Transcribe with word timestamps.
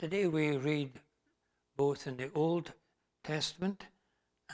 Today 0.00 0.26
we 0.26 0.56
read 0.56 0.92
both 1.76 2.06
in 2.06 2.16
the 2.16 2.30
Old 2.34 2.72
Testament 3.22 3.84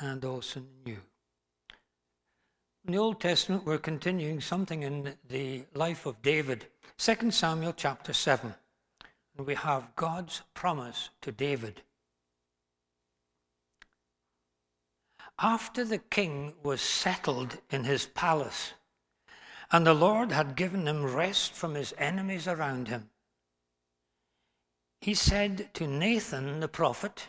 and 0.01 0.25
also 0.25 0.59
in 0.59 0.67
the 0.67 0.91
New. 0.91 0.99
In 2.85 2.93
the 2.95 2.99
Old 2.99 3.21
Testament, 3.21 3.65
we're 3.65 3.79
continuing 3.79 4.41
something 4.41 4.83
in 4.83 5.15
the 5.29 5.63
life 5.73 6.05
of 6.05 6.21
David. 6.21 6.67
2 6.99 7.31
Samuel 7.31 7.75
chapter 7.77 8.13
7. 8.13 8.53
And 9.39 9.47
we 9.47 9.55
have 9.55 9.95
God's 9.95 10.43
promise 10.53 11.11
to 11.23 11.31
David. 11.31 11.81
After 15.39 15.85
the 15.85 15.99
king 15.99 16.55
was 16.65 16.81
settled 16.81 17.59
in 17.71 17.85
his 17.85 18.07
palace, 18.07 18.73
and 19.71 19.87
the 19.87 19.95
Lord 19.95 20.33
had 20.33 20.57
given 20.57 20.89
him 20.89 21.05
rest 21.05 21.53
from 21.53 21.77
his 21.77 21.95
enemies 21.99 22.49
around 22.49 22.89
him, 22.89 23.11
he 25.01 25.15
said 25.15 25.73
to 25.75 25.87
Nathan 25.87 26.61
the 26.61 26.69
prophet, 26.69 27.29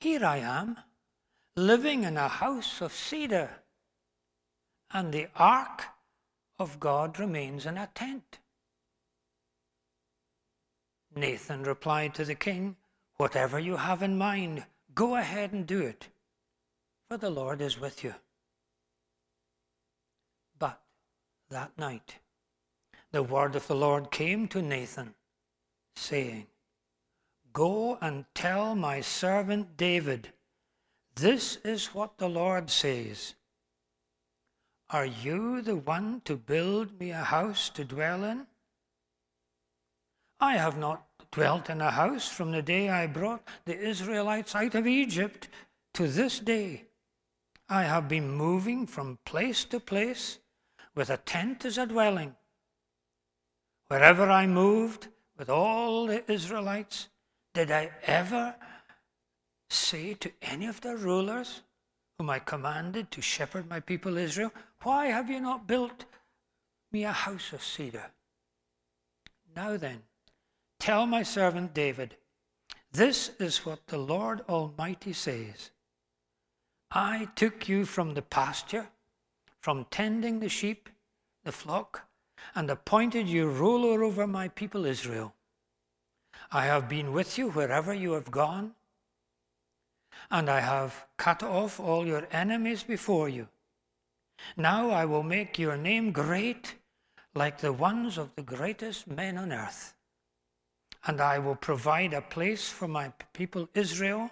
Here 0.00 0.24
I 0.24 0.38
am, 0.38 0.78
living 1.56 2.04
in 2.04 2.16
a 2.16 2.28
house 2.28 2.80
of 2.80 2.92
cedar, 2.92 3.50
and 4.92 5.12
the 5.12 5.28
ark 5.36 5.84
of 6.58 6.80
God 6.80 7.18
remains 7.18 7.66
in 7.66 7.78
a 7.78 7.88
tent. 7.94 8.38
Nathan 11.14 11.62
replied 11.62 12.14
to 12.14 12.24
the 12.24 12.34
king, 12.34 12.76
Whatever 13.16 13.58
you 13.58 13.76
have 13.76 14.02
in 14.02 14.16
mind, 14.16 14.64
go 14.94 15.16
ahead 15.16 15.52
and 15.52 15.66
do 15.66 15.82
it, 15.82 16.08
for 17.08 17.16
the 17.16 17.30
Lord 17.30 17.60
is 17.60 17.78
with 17.78 18.02
you. 18.02 18.14
But 20.58 20.80
that 21.50 21.76
night, 21.76 22.16
the 23.10 23.22
word 23.22 23.56
of 23.56 23.66
the 23.66 23.74
Lord 23.74 24.10
came 24.10 24.48
to 24.48 24.62
Nathan, 24.62 25.14
saying, 26.00 26.46
Go 27.52 27.98
and 28.00 28.24
tell 28.34 28.74
my 28.74 29.00
servant 29.00 29.76
David, 29.76 30.32
this 31.14 31.56
is 31.64 31.94
what 31.94 32.18
the 32.18 32.28
Lord 32.28 32.70
says. 32.70 33.34
Are 34.88 35.06
you 35.06 35.62
the 35.62 35.76
one 35.76 36.22
to 36.24 36.36
build 36.36 36.98
me 36.98 37.10
a 37.10 37.22
house 37.22 37.68
to 37.70 37.84
dwell 37.84 38.24
in? 38.24 38.46
I 40.40 40.54
have 40.56 40.78
not 40.78 41.06
dwelt 41.30 41.68
in 41.68 41.80
a 41.80 41.90
house 41.90 42.28
from 42.28 42.50
the 42.50 42.62
day 42.62 42.88
I 42.88 43.06
brought 43.06 43.46
the 43.66 43.78
Israelites 43.78 44.54
out 44.54 44.74
of 44.74 44.86
Egypt 44.86 45.48
to 45.94 46.08
this 46.08 46.40
day. 46.40 46.86
I 47.68 47.84
have 47.84 48.08
been 48.08 48.30
moving 48.30 48.86
from 48.86 49.18
place 49.24 49.64
to 49.66 49.78
place 49.78 50.38
with 50.94 51.10
a 51.10 51.18
tent 51.18 51.64
as 51.64 51.78
a 51.78 51.86
dwelling. 51.86 52.34
Wherever 53.88 54.28
I 54.28 54.46
moved 54.46 55.08
with 55.40 55.48
all 55.48 56.06
the 56.06 56.30
Israelites, 56.30 57.08
did 57.54 57.70
I 57.70 57.90
ever 58.04 58.54
say 59.70 60.12
to 60.12 60.30
any 60.42 60.66
of 60.66 60.82
the 60.82 60.94
rulers 60.94 61.62
whom 62.18 62.28
I 62.28 62.40
commanded 62.40 63.10
to 63.10 63.22
shepherd 63.22 63.66
my 63.66 63.80
people 63.80 64.18
Israel, 64.18 64.52
Why 64.82 65.06
have 65.06 65.30
you 65.30 65.40
not 65.40 65.66
built 65.66 66.04
me 66.92 67.04
a 67.04 67.12
house 67.12 67.54
of 67.54 67.64
cedar? 67.64 68.10
Now 69.56 69.78
then, 69.78 70.02
Tell 70.78 71.06
my 71.06 71.22
servant 71.22 71.72
David, 71.72 72.16
this 72.92 73.30
is 73.38 73.64
what 73.64 73.86
the 73.86 73.98
Lord 73.98 74.42
Almighty 74.46 75.14
says 75.14 75.70
I 76.90 77.28
took 77.34 77.66
you 77.66 77.86
from 77.86 78.12
the 78.12 78.22
pasture, 78.22 78.88
from 79.58 79.86
tending 79.90 80.40
the 80.40 80.50
sheep, 80.50 80.90
the 81.44 81.52
flock, 81.52 82.09
and 82.54 82.70
appointed 82.70 83.28
you 83.28 83.48
ruler 83.48 84.02
over 84.02 84.26
my 84.26 84.48
people 84.48 84.86
Israel. 84.86 85.34
I 86.50 86.64
have 86.66 86.88
been 86.88 87.12
with 87.12 87.38
you 87.38 87.50
wherever 87.50 87.94
you 87.94 88.12
have 88.12 88.30
gone, 88.30 88.74
and 90.30 90.48
I 90.48 90.60
have 90.60 91.06
cut 91.16 91.42
off 91.42 91.78
all 91.80 92.06
your 92.06 92.26
enemies 92.32 92.82
before 92.82 93.28
you. 93.28 93.48
Now 94.56 94.90
I 94.90 95.04
will 95.04 95.22
make 95.22 95.58
your 95.58 95.76
name 95.76 96.12
great 96.12 96.74
like 97.34 97.58
the 97.58 97.72
ones 97.72 98.18
of 98.18 98.34
the 98.34 98.42
greatest 98.42 99.06
men 99.06 99.38
on 99.38 99.52
earth 99.52 99.94
and 101.06 101.20
I 101.20 101.38
will 101.38 101.56
provide 101.56 102.12
a 102.12 102.20
place 102.20 102.68
for 102.68 102.86
my 102.86 103.12
people 103.32 103.68
Israel 103.74 104.30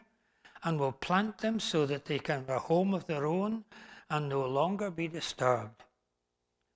and 0.65 0.79
will 0.79 0.93
plant 0.93 1.39
them 1.39 1.61
so 1.61 1.87
that 1.87 2.05
they 2.05 2.19
can 2.19 2.41
have 2.41 2.49
a 2.49 2.59
home 2.59 2.93
of 2.93 3.07
their 3.07 3.27
own 3.27 3.65
and 4.11 4.29
no 4.29 4.47
longer 4.47 4.91
be 4.91 5.09
disturbed. 5.09 5.85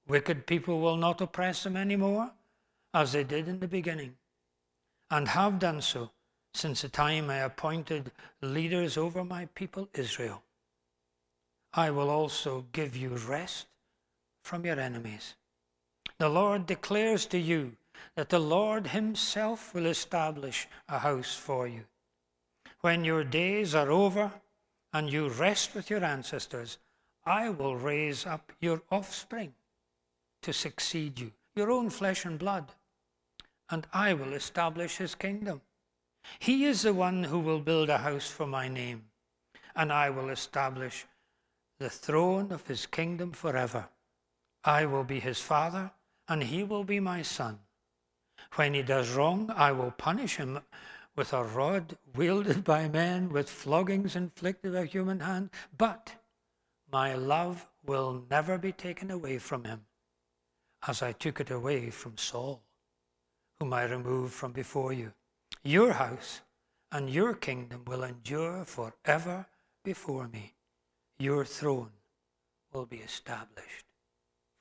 Wicked 0.08 0.46
people 0.46 0.80
will 0.80 0.96
not 0.96 1.20
oppress 1.20 1.62
them 1.62 1.76
anymore 1.76 2.32
as 2.92 3.12
they 3.12 3.24
did 3.24 3.48
in 3.48 3.60
the 3.60 3.68
beginning 3.68 4.16
and 5.10 5.28
have 5.28 5.58
done 5.58 5.80
so 5.80 6.10
since 6.54 6.82
the 6.82 6.88
time 6.88 7.30
I 7.30 7.38
appointed 7.38 8.10
leaders 8.40 8.96
over 8.96 9.24
my 9.24 9.46
people 9.54 9.88
Israel. 9.94 10.42
I 11.74 11.90
will 11.90 12.10
also 12.10 12.66
give 12.72 12.96
you 12.96 13.10
rest 13.10 13.66
from 14.42 14.66
your 14.66 14.78
enemies. 14.78 15.34
The 16.18 16.28
Lord 16.28 16.66
declares 16.66 17.26
to 17.26 17.38
you 17.38 17.76
that 18.16 18.28
the 18.28 18.38
Lord 18.38 18.88
Himself 18.88 19.74
will 19.74 19.86
establish 19.86 20.68
a 20.88 20.98
house 20.98 21.34
for 21.34 21.66
you. 21.66 21.84
When 22.80 23.04
your 23.04 23.24
days 23.24 23.74
are 23.74 23.90
over 23.90 24.32
and 24.92 25.10
you 25.10 25.28
rest 25.28 25.74
with 25.74 25.88
your 25.88 26.04
ancestors, 26.04 26.78
I 27.24 27.48
will 27.48 27.76
raise 27.76 28.26
up 28.26 28.52
your 28.60 28.82
offspring 28.90 29.54
to 30.42 30.52
succeed 30.52 31.18
you, 31.18 31.32
your 31.56 31.70
own 31.70 31.90
flesh 31.90 32.24
and 32.24 32.38
blood, 32.38 32.72
and 33.70 33.86
I 33.92 34.14
will 34.14 34.34
establish 34.34 34.98
His 34.98 35.14
kingdom. 35.14 35.62
He 36.38 36.64
is 36.64 36.82
the 36.82 36.94
one 36.94 37.24
who 37.24 37.40
will 37.40 37.60
build 37.60 37.88
a 37.88 37.98
house 37.98 38.28
for 38.28 38.46
my 38.46 38.68
name, 38.68 39.06
and 39.74 39.92
I 39.92 40.10
will 40.10 40.28
establish 40.28 41.06
the 41.78 41.90
throne 41.90 42.52
of 42.52 42.66
his 42.68 42.86
kingdom 42.86 43.32
forever. 43.32 43.88
I 44.64 44.86
will 44.86 45.02
be 45.02 45.18
his 45.18 45.40
father, 45.40 45.90
and 46.28 46.44
he 46.44 46.62
will 46.62 46.84
be 46.84 47.00
my 47.00 47.22
son. 47.22 47.58
When 48.54 48.74
he 48.74 48.82
does 48.82 49.10
wrong, 49.10 49.50
I 49.50 49.72
will 49.72 49.90
punish 49.90 50.36
him 50.36 50.60
with 51.16 51.32
a 51.32 51.42
rod 51.42 51.96
wielded 52.14 52.62
by 52.62 52.88
men, 52.88 53.30
with 53.30 53.50
floggings 53.50 54.14
inflicted 54.14 54.74
by 54.74 54.84
human 54.84 55.20
hand. 55.20 55.50
But 55.76 56.14
my 56.92 57.14
love 57.14 57.66
will 57.84 58.24
never 58.30 58.58
be 58.58 58.72
taken 58.72 59.10
away 59.10 59.38
from 59.38 59.64
him, 59.64 59.84
as 60.86 61.02
I 61.02 61.12
took 61.12 61.40
it 61.40 61.50
away 61.50 61.90
from 61.90 62.18
Saul, 62.18 62.62
whom 63.58 63.72
I 63.72 63.84
removed 63.84 64.34
from 64.34 64.52
before 64.52 64.92
you. 64.92 65.12
Your 65.62 65.92
house 65.92 66.40
and 66.90 67.08
your 67.08 67.34
kingdom 67.34 67.84
will 67.86 68.02
endure 68.02 68.64
forever 68.64 69.46
before 69.84 70.28
me. 70.28 70.54
Your 71.18 71.44
throne 71.44 71.92
will 72.72 72.86
be 72.86 72.98
established 72.98 73.84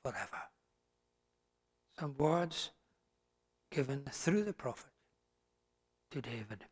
forever. 0.04 0.42
Some 1.98 2.14
words 2.16 2.70
given 3.70 4.04
through 4.10 4.44
the 4.44 4.52
prophet 4.52 4.90
to 6.12 6.20
David. 6.20 6.64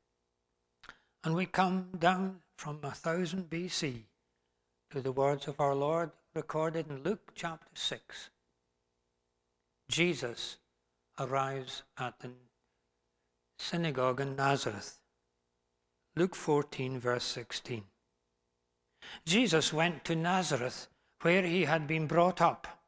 And 1.24 1.34
we 1.34 1.46
come 1.46 1.88
down 1.98 2.40
from 2.56 2.80
1000 2.80 3.50
BC 3.50 4.04
to 4.90 5.00
the 5.00 5.12
words 5.12 5.48
of 5.48 5.60
our 5.60 5.74
Lord 5.74 6.10
recorded 6.34 6.88
in 6.88 7.02
Luke 7.02 7.32
chapter 7.34 7.68
6. 7.74 8.30
Jesus 9.90 10.56
arrives 11.18 11.82
at 11.98 12.18
the 12.20 12.30
synagogue 13.58 14.20
in 14.20 14.36
Nazareth. 14.36 14.96
Luke 16.16 16.34
14, 16.34 16.98
verse 16.98 17.24
16. 17.24 17.84
Jesus 19.26 19.72
went 19.72 20.04
to 20.04 20.16
Nazareth, 20.16 20.88
where 21.22 21.42
he 21.42 21.64
had 21.64 21.86
been 21.86 22.06
brought 22.06 22.40
up 22.40 22.80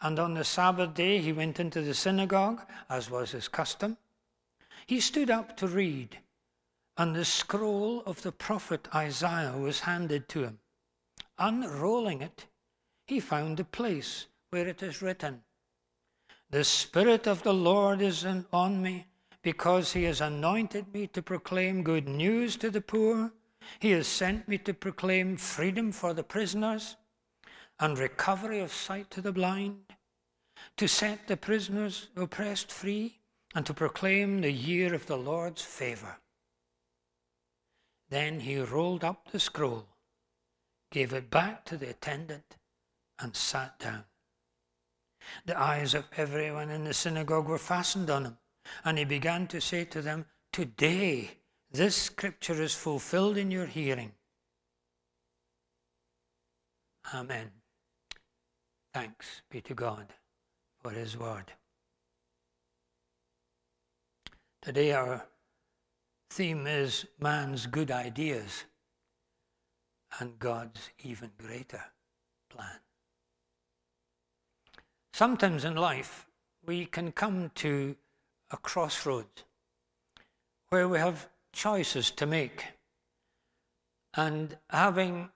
and 0.00 0.18
on 0.18 0.34
the 0.34 0.44
Sabbath 0.44 0.94
day 0.94 1.18
he 1.18 1.32
went 1.32 1.58
into 1.58 1.82
the 1.82 1.94
synagogue, 1.94 2.62
as 2.88 3.10
was 3.10 3.32
his 3.32 3.48
custom. 3.48 3.96
He 4.86 5.00
stood 5.00 5.30
up 5.30 5.56
to 5.56 5.66
read, 5.66 6.18
and 6.96 7.14
the 7.14 7.24
scroll 7.24 8.02
of 8.06 8.22
the 8.22 8.32
prophet 8.32 8.88
Isaiah 8.94 9.56
was 9.56 9.80
handed 9.80 10.28
to 10.30 10.44
him. 10.44 10.60
Unrolling 11.38 12.22
it, 12.22 12.46
he 13.06 13.20
found 13.20 13.56
the 13.56 13.64
place 13.64 14.26
where 14.50 14.68
it 14.68 14.82
is 14.82 15.02
written, 15.02 15.42
The 16.50 16.64
Spirit 16.64 17.26
of 17.26 17.42
the 17.42 17.52
Lord 17.52 18.00
is 18.00 18.24
on 18.24 18.82
me, 18.82 19.06
because 19.42 19.92
he 19.92 20.04
has 20.04 20.20
anointed 20.20 20.92
me 20.94 21.06
to 21.08 21.22
proclaim 21.22 21.82
good 21.82 22.08
news 22.08 22.56
to 22.56 22.70
the 22.70 22.80
poor. 22.80 23.32
He 23.80 23.90
has 23.90 24.06
sent 24.06 24.48
me 24.48 24.56
to 24.58 24.72
proclaim 24.72 25.36
freedom 25.36 25.92
for 25.92 26.14
the 26.14 26.22
prisoners 26.22 26.96
and 27.78 27.98
recovery 27.98 28.60
of 28.60 28.72
sight 28.72 29.10
to 29.10 29.20
the 29.20 29.32
blind, 29.32 29.94
to 30.78 30.88
set 30.88 31.28
the 31.28 31.36
prisoners 31.36 32.08
oppressed 32.16 32.72
free, 32.72 33.20
and 33.54 33.64
to 33.66 33.74
proclaim 33.74 34.40
the 34.40 34.52
year 34.52 34.94
of 34.94 35.06
the 35.06 35.18
Lord's 35.18 35.62
favor. 35.62 36.16
Then 38.08 38.40
he 38.40 38.58
rolled 38.58 39.04
up 39.04 39.30
the 39.30 39.40
scroll, 39.40 39.86
gave 40.90 41.12
it 41.12 41.30
back 41.30 41.66
to 41.66 41.76
the 41.76 41.90
attendant, 41.90 42.56
and 43.18 43.36
sat 43.36 43.78
down. 43.78 44.04
The 45.46 45.58
eyes 45.58 45.94
of 45.94 46.04
everyone 46.16 46.70
in 46.70 46.84
the 46.84 46.94
synagogue 46.94 47.48
were 47.48 47.58
fastened 47.58 48.10
on 48.10 48.24
him, 48.24 48.38
and 48.84 48.98
he 48.98 49.04
began 49.04 49.46
to 49.48 49.60
say 49.60 49.84
to 49.86 50.02
them, 50.02 50.26
today 50.52 51.38
this 51.70 51.96
scripture 51.96 52.60
is 52.62 52.74
fulfilled 52.74 53.36
in 53.36 53.50
your 53.50 53.66
hearing. 53.66 54.12
Amen. 57.14 57.50
Thanks 58.94 59.42
be 59.50 59.60
to 59.62 59.74
God 59.74 60.14
for 60.82 60.90
his 60.90 61.16
word. 61.16 61.52
Today, 64.60 64.92
our 64.92 65.26
theme 66.30 66.66
is 66.66 67.06
man's 67.20 67.66
good 67.66 67.90
ideas 67.90 68.64
and 70.20 70.38
God's 70.38 70.90
even 70.98 71.30
greater 71.38 71.82
plan. 72.50 72.80
Sometimes 75.18 75.64
in 75.64 75.74
life, 75.74 76.28
we 76.64 76.86
can 76.86 77.10
come 77.10 77.50
to 77.56 77.96
a 78.52 78.56
crossroads 78.56 79.42
where 80.68 80.86
we 80.86 80.98
have 80.98 81.28
choices 81.52 82.12
to 82.12 82.24
make. 82.24 82.66
And 84.14 84.56
having 84.70 85.30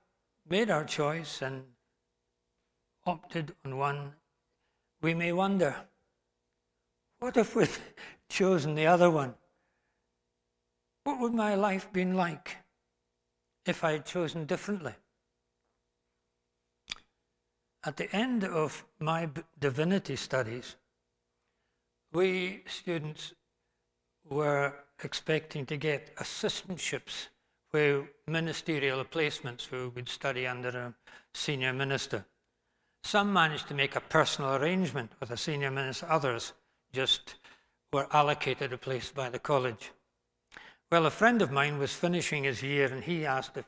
made 0.48 0.70
our 0.70 0.84
choice 0.84 1.42
and 1.42 1.64
opted 3.06 3.56
on 3.64 3.76
one, 3.76 4.12
we 5.00 5.14
may 5.14 5.32
wonder 5.32 5.74
what 7.18 7.36
if 7.36 7.56
we'd 7.56 7.68
chosen 8.28 8.76
the 8.76 8.86
other 8.86 9.10
one? 9.10 9.34
What 11.02 11.18
would 11.18 11.34
my 11.34 11.56
life 11.56 11.92
been 11.92 12.14
like 12.14 12.58
if 13.66 13.82
I 13.82 13.94
had 13.94 14.06
chosen 14.06 14.46
differently? 14.46 14.94
At 17.84 17.96
the 17.96 18.14
end 18.14 18.44
of 18.44 18.84
my 19.00 19.28
divinity 19.58 20.14
studies, 20.16 20.76
we 22.12 22.62
students 22.66 23.32
were 24.28 24.74
expecting 25.02 25.66
to 25.66 25.76
get 25.76 26.14
assistantships 26.16 27.28
where 27.72 28.08
ministerial 28.26 29.04
placements 29.04 29.70
where 29.70 29.88
we'd 29.88 30.08
study 30.08 30.46
under 30.46 30.68
a 30.68 30.94
senior 31.34 31.72
minister. 31.72 32.24
Some 33.02 33.32
managed 33.32 33.66
to 33.68 33.74
make 33.74 33.96
a 33.96 34.00
personal 34.00 34.54
arrangement 34.54 35.10
with 35.18 35.30
a 35.30 35.36
senior 35.36 35.70
minister, 35.70 36.06
others 36.08 36.52
just 36.92 37.34
were 37.92 38.06
allocated 38.12 38.72
a 38.72 38.78
place 38.78 39.10
by 39.10 39.28
the 39.28 39.38
college. 39.38 39.90
Well, 40.92 41.06
a 41.06 41.10
friend 41.10 41.42
of 41.42 41.50
mine 41.50 41.78
was 41.78 41.94
finishing 41.94 42.44
his 42.44 42.62
year 42.62 42.92
and 42.92 43.02
he 43.02 43.26
asked 43.26 43.56
if 43.56 43.64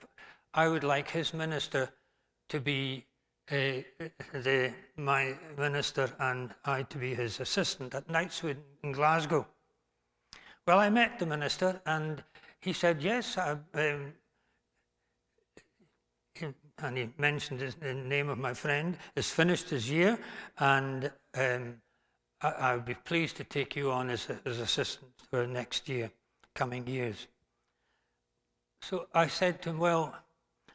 I 0.52 0.68
would 0.68 0.84
like 0.84 1.10
his 1.10 1.34
minister 1.34 1.90
to 2.50 2.60
be 2.60 3.06
the, 3.48 4.72
my 4.96 5.34
minister 5.58 6.10
and 6.18 6.54
I 6.64 6.82
to 6.84 6.98
be 6.98 7.14
his 7.14 7.40
assistant 7.40 7.94
at 7.94 8.08
Knightswood 8.08 8.56
in 8.82 8.92
Glasgow. 8.92 9.46
Well, 10.66 10.78
I 10.78 10.88
met 10.88 11.18
the 11.18 11.26
minister 11.26 11.80
and 11.84 12.22
he 12.60 12.72
said, 12.72 13.02
Yes, 13.02 13.36
I, 13.36 13.56
um, 13.74 14.12
and 16.78 16.96
he 16.96 17.08
mentioned 17.18 17.60
his, 17.60 17.74
the 17.76 17.94
name 17.94 18.28
of 18.28 18.38
my 18.38 18.54
friend, 18.54 18.96
has 19.14 19.30
finished 19.30 19.70
his 19.70 19.90
year, 19.90 20.18
and 20.58 21.10
um, 21.34 21.74
I, 22.40 22.48
I, 22.50 22.74
would 22.74 22.84
be 22.84 22.94
pleased 22.94 23.36
to 23.36 23.44
take 23.44 23.76
you 23.76 23.92
on 23.92 24.10
as, 24.10 24.26
as 24.44 24.58
assistant 24.58 25.12
for 25.30 25.46
next 25.46 25.88
year, 25.88 26.10
coming 26.54 26.86
years. 26.86 27.28
So 28.82 29.06
I 29.14 29.28
said 29.28 29.62
to 29.62 29.70
him, 29.70 29.78
Well, 29.78 30.14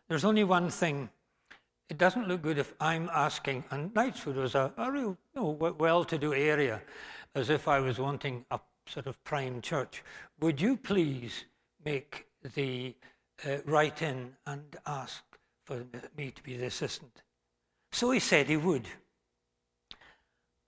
there's 0.07 0.25
only 0.25 0.43
one 0.43 0.69
thing. 0.69 1.09
It 1.89 1.97
doesn't 1.97 2.27
look 2.27 2.43
good 2.43 2.59
if 2.59 2.73
I'm 2.79 3.09
asking, 3.11 3.63
and 3.71 3.91
Knightswood 3.93 4.35
was 4.35 4.53
a, 4.55 4.71
a 4.77 4.91
real 4.91 5.17
you 5.33 5.41
know, 5.41 5.75
well 5.77 6.05
to 6.05 6.17
do 6.17 6.33
area, 6.33 6.81
as 7.33 7.49
if 7.49 7.67
I 7.67 7.79
was 7.79 7.97
wanting 7.99 8.45
a 8.51 8.59
sort 8.87 9.07
of 9.07 9.21
prime 9.23 9.61
church. 9.61 10.03
Would 10.39 10.61
you 10.61 10.77
please 10.77 11.45
make 11.83 12.27
the 12.55 12.95
uh, 13.45 13.57
write 13.65 14.01
in 14.03 14.35
and 14.45 14.63
ask 14.85 15.23
for 15.65 15.83
me 16.15 16.31
to 16.31 16.43
be 16.43 16.57
the 16.57 16.65
assistant? 16.65 17.23
So 17.91 18.11
he 18.11 18.19
said 18.19 18.47
he 18.47 18.57
would. 18.57 18.87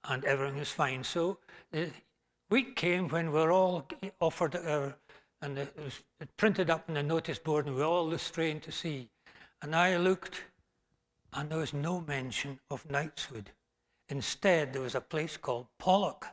And 0.06 0.25
everything 0.25 0.57
was 0.57 0.71
fine. 0.71 1.03
So 1.03 1.38
the 1.71 1.91
week 2.50 2.75
came 2.75 3.07
when 3.09 3.31
we 3.31 3.39
were 3.39 3.51
all 3.51 3.88
offered 4.19 4.56
our, 4.56 4.95
and 5.44 5.59
it 5.59 5.77
was 5.83 6.01
printed 6.38 6.71
up 6.71 6.89
in 6.89 6.95
the 6.95 7.03
notice 7.03 7.38
board, 7.38 7.68
and 7.68 7.75
we 7.75 7.81
were 7.81 7.88
all 7.88 8.18
strained 8.18 8.63
to 8.63 8.71
see. 8.71 9.09
And 9.62 9.75
I 9.75 9.97
looked, 9.97 10.41
and 11.33 11.50
there 11.50 11.60
was 11.60 11.74
no 11.74 12.01
mention 12.01 12.60
of 12.69 12.88
Knightswood. 12.88 13.48
Instead, 14.10 14.74
there 14.74 14.81
was 14.81 14.95
a 14.95 15.01
place 15.01 15.38
called 15.38 15.68
Pollok. 15.81 16.25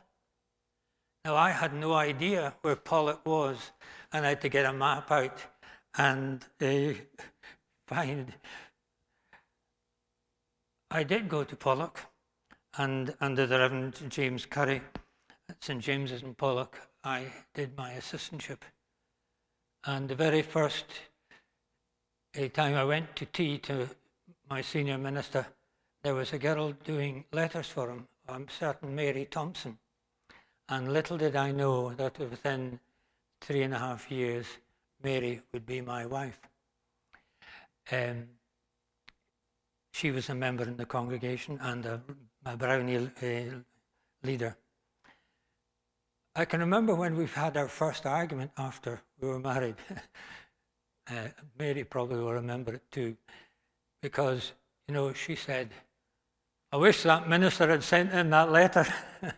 Now, 1.25 1.35
I 1.35 1.51
had 1.51 1.73
no 1.73 1.93
idea 1.93 2.53
where 2.61 2.75
Pollok 2.75 3.25
was, 3.25 3.71
and 4.11 4.25
I 4.25 4.29
had 4.29 4.41
to 4.41 4.49
get 4.49 4.65
a 4.65 4.73
map 4.73 5.11
out 5.11 5.39
and 5.97 6.45
uh, 6.61 6.93
find. 7.87 8.33
I 10.91 11.03
did 11.03 11.29
go 11.29 11.43
to 11.43 11.55
Pollok, 11.55 11.97
and 12.77 13.15
under 13.21 13.45
the 13.45 13.59
Reverend 13.59 14.01
James 14.09 14.45
Curry 14.45 14.81
at 15.47 15.63
St 15.63 15.81
James's 15.81 16.23
in 16.23 16.35
Pollok, 16.35 16.75
I 17.03 17.25
did 17.53 17.77
my 17.77 17.91
assistantship. 17.93 18.59
And 19.85 20.09
the 20.09 20.15
very 20.15 20.41
first 20.41 20.85
uh, 22.37 22.47
time 22.49 22.75
I 22.75 22.83
went 22.83 23.15
to 23.15 23.25
tea 23.25 23.57
to 23.59 23.89
my 24.49 24.61
senior 24.61 24.97
minister, 24.97 25.45
there 26.01 26.15
was 26.15 26.33
a 26.33 26.39
girl 26.39 26.71
doing 26.83 27.23
letters 27.31 27.67
for 27.67 27.89
him, 27.89 28.07
a 28.27 28.39
certain 28.49 28.95
Mary 28.95 29.25
Thompson. 29.29 29.77
And 30.67 30.91
little 30.91 31.17
did 31.17 31.35
I 31.35 31.51
know 31.51 31.93
that 31.93 32.17
within 32.17 32.79
three 33.41 33.61
and 33.61 33.73
a 33.73 33.79
half 33.79 34.09
years, 34.11 34.45
Mary 35.03 35.41
would 35.53 35.65
be 35.65 35.81
my 35.81 36.05
wife. 36.05 36.39
Um, 37.91 38.27
she 39.91 40.11
was 40.11 40.29
a 40.29 40.35
member 40.35 40.63
in 40.63 40.77
the 40.77 40.85
congregation 40.85 41.59
and 41.61 41.85
a, 41.85 42.01
a 42.45 42.57
Brownie 42.57 42.97
uh, 42.97 43.59
leader. 44.23 44.55
I 46.35 46.45
can 46.45 46.59
remember 46.59 46.95
when 46.95 47.15
we've 47.15 47.33
had 47.33 47.57
our 47.57 47.67
first 47.67 48.05
argument 48.05 48.51
after 48.57 49.01
we 49.19 49.27
were 49.27 49.39
married. 49.39 49.75
uh, 51.09 51.27
Mary 51.57 51.83
probably 51.83 52.19
will 52.19 52.33
remember 52.33 52.75
it 52.75 52.83
too, 52.91 53.17
because, 54.01 54.53
you 54.87 54.93
know, 54.93 55.13
she 55.13 55.35
said, 55.35 55.69
I 56.71 56.77
wish 56.77 57.03
that 57.03 57.29
minister 57.29 57.67
had 57.69 57.83
sent 57.83 58.11
in 58.13 58.29
that 58.29 58.51
letter. 58.51 58.85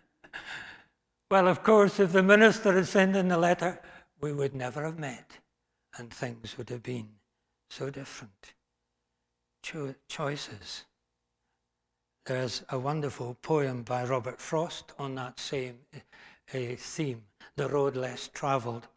Well, 1.31 1.48
of 1.48 1.63
course, 1.63 2.02
if 2.02 2.12
the 2.12 2.22
minister 2.22 2.74
had 2.74 2.88
sent 2.88 3.16
in 3.16 3.30
the 3.30 3.38
letter, 3.38 3.80
we 4.19 4.34
would 4.34 4.54
never 4.54 4.84
have 4.84 5.00
met, 5.00 5.38
and 5.98 6.13
things 6.13 6.58
would 6.58 6.70
have 6.70 6.84
been 6.84 7.08
so 7.70 7.89
different. 7.89 8.53
Cho- 9.63 9.96
choices. 10.10 10.84
There's 12.25 12.65
a 12.68 12.77
wonderful 12.77 13.38
poem 13.41 13.84
by 13.84 14.03
Robert 14.03 14.41
Frost 14.41 14.91
on 15.00 15.15
that 15.15 15.39
same 15.39 15.80
uh, 16.53 16.75
theme, 16.77 17.24
The 17.56 17.70
Road 17.70 17.96
Less 17.96 18.27
Travelled. 18.34 18.89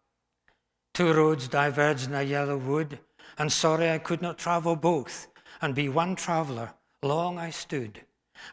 Two 0.92 1.12
roads 1.12 1.46
diverged 1.46 2.08
in 2.08 2.14
a 2.16 2.22
yellow 2.22 2.56
wood, 2.56 2.98
and 3.38 3.52
sorry 3.52 3.92
I 3.92 3.98
could 3.98 4.22
not 4.22 4.38
travel 4.38 4.74
both, 4.74 5.28
and 5.64 5.74
be 5.74 5.88
one 5.88 6.14
traveller. 6.14 6.70
Long 7.02 7.38
I 7.38 7.48
stood, 7.48 8.02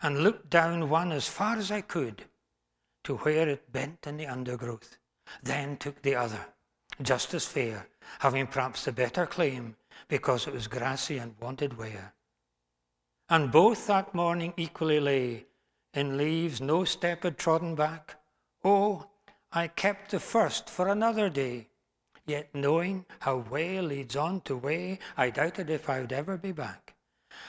and 0.01 0.23
looked 0.23 0.49
down 0.49 0.89
one 0.89 1.11
as 1.11 1.27
far 1.27 1.57
as 1.57 1.69
I 1.69 1.81
could 1.81 2.23
to 3.03 3.17
where 3.17 3.49
it 3.49 3.71
bent 3.71 4.07
in 4.07 4.15
the 4.15 4.27
undergrowth, 4.27 4.97
then 5.43 5.75
took 5.75 6.01
the 6.01 6.15
other, 6.15 6.45
just 7.01 7.33
as 7.33 7.45
fair, 7.45 7.87
having 8.19 8.47
perhaps 8.47 8.85
the 8.85 8.93
better 8.93 9.25
claim, 9.25 9.75
because 10.07 10.47
it 10.47 10.53
was 10.53 10.67
grassy 10.67 11.17
and 11.17 11.35
wanted 11.41 11.77
wear. 11.77 12.13
And 13.29 13.51
both 13.51 13.87
that 13.87 14.15
morning 14.15 14.53
equally 14.55 15.01
lay, 15.01 15.45
in 15.93 16.17
leaves 16.17 16.61
no 16.61 16.85
step 16.85 17.23
had 17.23 17.37
trodden 17.37 17.75
back. 17.75 18.15
Oh, 18.63 19.09
I 19.51 19.67
kept 19.67 20.11
the 20.11 20.19
first 20.21 20.69
for 20.69 20.87
another 20.87 21.29
day, 21.29 21.67
yet 22.25 22.53
knowing 22.53 23.05
how 23.19 23.37
way 23.37 23.81
leads 23.81 24.15
on 24.15 24.39
to 24.41 24.55
way, 24.55 24.99
I 25.17 25.29
doubted 25.29 25.69
if 25.69 25.89
I 25.89 25.99
would 25.99 26.13
ever 26.13 26.37
be 26.37 26.53
back. 26.53 26.93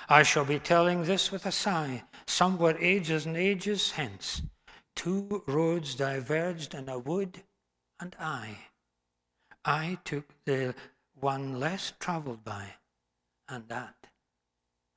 I 0.08 0.22
shall 0.22 0.44
be 0.44 0.58
telling 0.58 1.04
this 1.04 1.30
with 1.30 1.46
a 1.46 1.52
sigh, 1.52 2.04
somewhere 2.26 2.76
ages 2.78 3.26
and 3.26 3.36
ages 3.36 3.92
hence, 3.92 4.42
Two 4.94 5.42
roads 5.46 5.94
diverged 5.94 6.74
in 6.74 6.88
a 6.88 6.98
wood, 6.98 7.42
and 7.98 8.14
I. 8.18 8.58
I 9.64 9.98
took 10.04 10.26
the 10.44 10.74
one 11.18 11.58
less 11.58 11.92
travelled 11.98 12.44
by, 12.44 12.74
and 13.48 13.68
that 13.68 13.94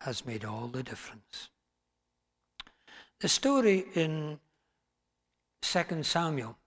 has 0.02 0.26
made 0.26 0.44
all 0.44 0.68
the 0.68 0.84
difference. 0.84 1.50
The 3.20 3.30
story 3.30 3.86
in 3.96 4.40
2 5.62 6.04
Samuel 6.04 6.58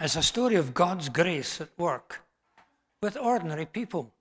is 0.00 0.16
a 0.16 0.22
story 0.22 0.56
of 0.56 0.74
God's 0.74 1.08
grace 1.08 1.60
at 1.60 1.78
work 1.78 2.24
with 3.02 3.16
ordinary 3.16 3.66
people. 3.66 4.12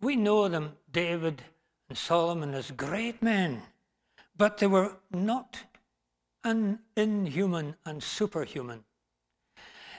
We 0.00 0.16
know 0.16 0.48
them, 0.48 0.76
David 0.92 1.42
and 1.88 1.96
Solomon, 1.96 2.54
as 2.54 2.70
great 2.70 3.22
men, 3.22 3.62
but 4.36 4.58
they 4.58 4.66
were 4.66 4.96
not 5.10 5.58
and 6.44 6.78
inhuman 6.96 7.76
and 7.84 8.02
superhuman. 8.02 8.84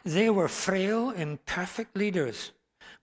They 0.06 0.30
were 0.30 0.48
frail, 0.48 1.12
imperfect 1.12 1.98
leaders, 1.98 2.52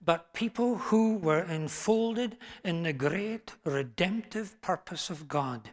but 0.03 0.33
people 0.33 0.77
who 0.77 1.17
were 1.17 1.43
enfolded 1.43 2.37
in 2.63 2.83
the 2.83 2.93
great 2.93 3.53
redemptive 3.63 4.59
purpose 4.61 5.09
of 5.09 5.27
God. 5.27 5.69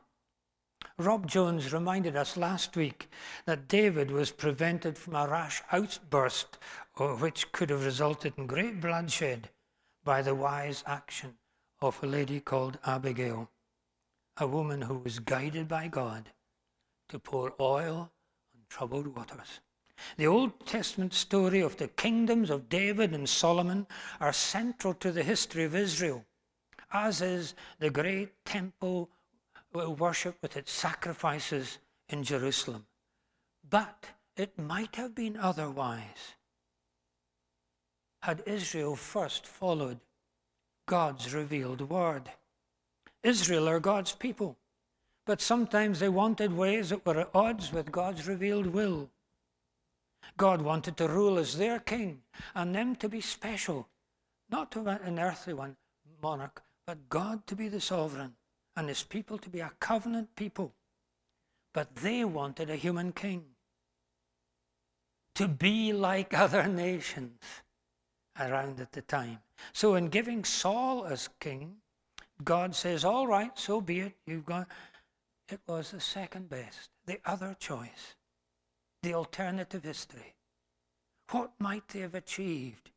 Rob 0.99 1.26
Jones 1.26 1.73
reminded 1.73 2.14
us 2.14 2.37
last 2.37 2.76
week 2.76 3.11
that 3.47 3.66
David 3.66 4.11
was 4.11 4.30
prevented 4.30 4.97
from 4.97 5.16
a 5.16 5.26
rash 5.26 5.62
outburst 5.73 6.59
uh, 6.99 7.09
which 7.16 7.50
could 7.52 7.71
have 7.71 7.85
resulted 7.85 8.35
in 8.37 8.47
great 8.47 8.80
bloodshed 8.80 9.50
by 10.04 10.23
the 10.23 10.35
wise 10.35 10.85
action 10.87 11.35
of 11.84 12.02
a 12.02 12.06
lady 12.06 12.40
called 12.40 12.78
Abigail, 12.86 13.50
a 14.38 14.46
woman 14.46 14.80
who 14.82 14.98
was 14.98 15.18
guided 15.18 15.68
by 15.68 15.86
God 15.86 16.30
to 17.08 17.18
pour 17.18 17.54
oil 17.60 18.10
on 18.54 18.60
troubled 18.70 19.06
waters. 19.08 19.60
The 20.16 20.26
Old 20.26 20.66
Testament 20.66 21.12
story 21.12 21.60
of 21.60 21.76
the 21.76 21.88
kingdoms 21.88 22.48
of 22.48 22.68
David 22.68 23.12
and 23.12 23.28
Solomon 23.28 23.86
are 24.18 24.32
central 24.32 24.94
to 24.94 25.12
the 25.12 25.22
history 25.22 25.64
of 25.64 25.74
Israel, 25.74 26.24
as 26.90 27.20
is 27.20 27.54
the 27.78 27.90
great 27.90 28.44
temple 28.44 29.10
worship 29.74 30.36
with 30.40 30.56
its 30.56 30.72
sacrifices 30.72 31.78
in 32.08 32.24
Jerusalem. 32.24 32.86
But 33.68 34.06
it 34.36 34.58
might 34.58 34.96
have 34.96 35.14
been 35.14 35.36
otherwise 35.36 36.34
had 38.22 38.42
Israel 38.46 38.96
first 38.96 39.46
followed 39.46 40.00
God's 40.86 41.32
revealed 41.32 41.80
word. 41.88 42.30
Israel 43.22 43.68
are 43.68 43.80
God's 43.80 44.12
people, 44.12 44.58
but 45.24 45.40
sometimes 45.40 45.98
they 45.98 46.10
wanted 46.10 46.52
ways 46.52 46.90
that 46.90 47.06
were 47.06 47.20
at 47.20 47.30
odds 47.34 47.72
with 47.72 47.90
God's 47.90 48.28
revealed 48.28 48.66
will. 48.66 49.10
God 50.36 50.60
wanted 50.60 50.96
to 50.98 51.08
rule 51.08 51.38
as 51.38 51.56
their 51.56 51.78
king 51.78 52.22
and 52.54 52.74
them 52.74 52.96
to 52.96 53.08
be 53.08 53.20
special, 53.20 53.88
not 54.50 54.70
to 54.72 54.86
an 54.86 55.18
earthly 55.18 55.54
one, 55.54 55.76
monarch, 56.22 56.62
but 56.86 57.08
God 57.08 57.46
to 57.46 57.56
be 57.56 57.68
the 57.68 57.80
sovereign 57.80 58.34
and 58.76 58.88
his 58.88 59.02
people 59.02 59.38
to 59.38 59.48
be 59.48 59.60
a 59.60 59.72
covenant 59.80 60.36
people. 60.36 60.74
But 61.72 61.96
they 61.96 62.24
wanted 62.24 62.68
a 62.68 62.76
human 62.76 63.12
king 63.12 63.44
to 65.34 65.48
be 65.48 65.92
like 65.92 66.34
other 66.34 66.66
nations 66.68 67.40
around 68.38 68.80
at 68.80 68.92
the 68.92 69.02
time. 69.02 69.38
So, 69.72 69.94
in 69.94 70.08
giving 70.08 70.44
Saul 70.44 71.06
as 71.06 71.28
king, 71.40 71.76
God 72.42 72.74
says, 72.74 73.04
All 73.04 73.26
right, 73.26 73.56
so 73.58 73.80
be 73.80 74.00
it. 74.00 74.12
You've 74.26 74.46
got. 74.46 74.68
It 75.48 75.60
was 75.66 75.90
the 75.90 76.00
second 76.00 76.48
best, 76.48 76.90
the 77.06 77.20
other 77.26 77.54
choice, 77.58 78.16
the 79.02 79.14
alternative 79.14 79.84
history. 79.84 80.34
What 81.30 81.52
might 81.58 81.86
they 81.88 82.00
have 82.00 82.14
achieved 82.14 82.90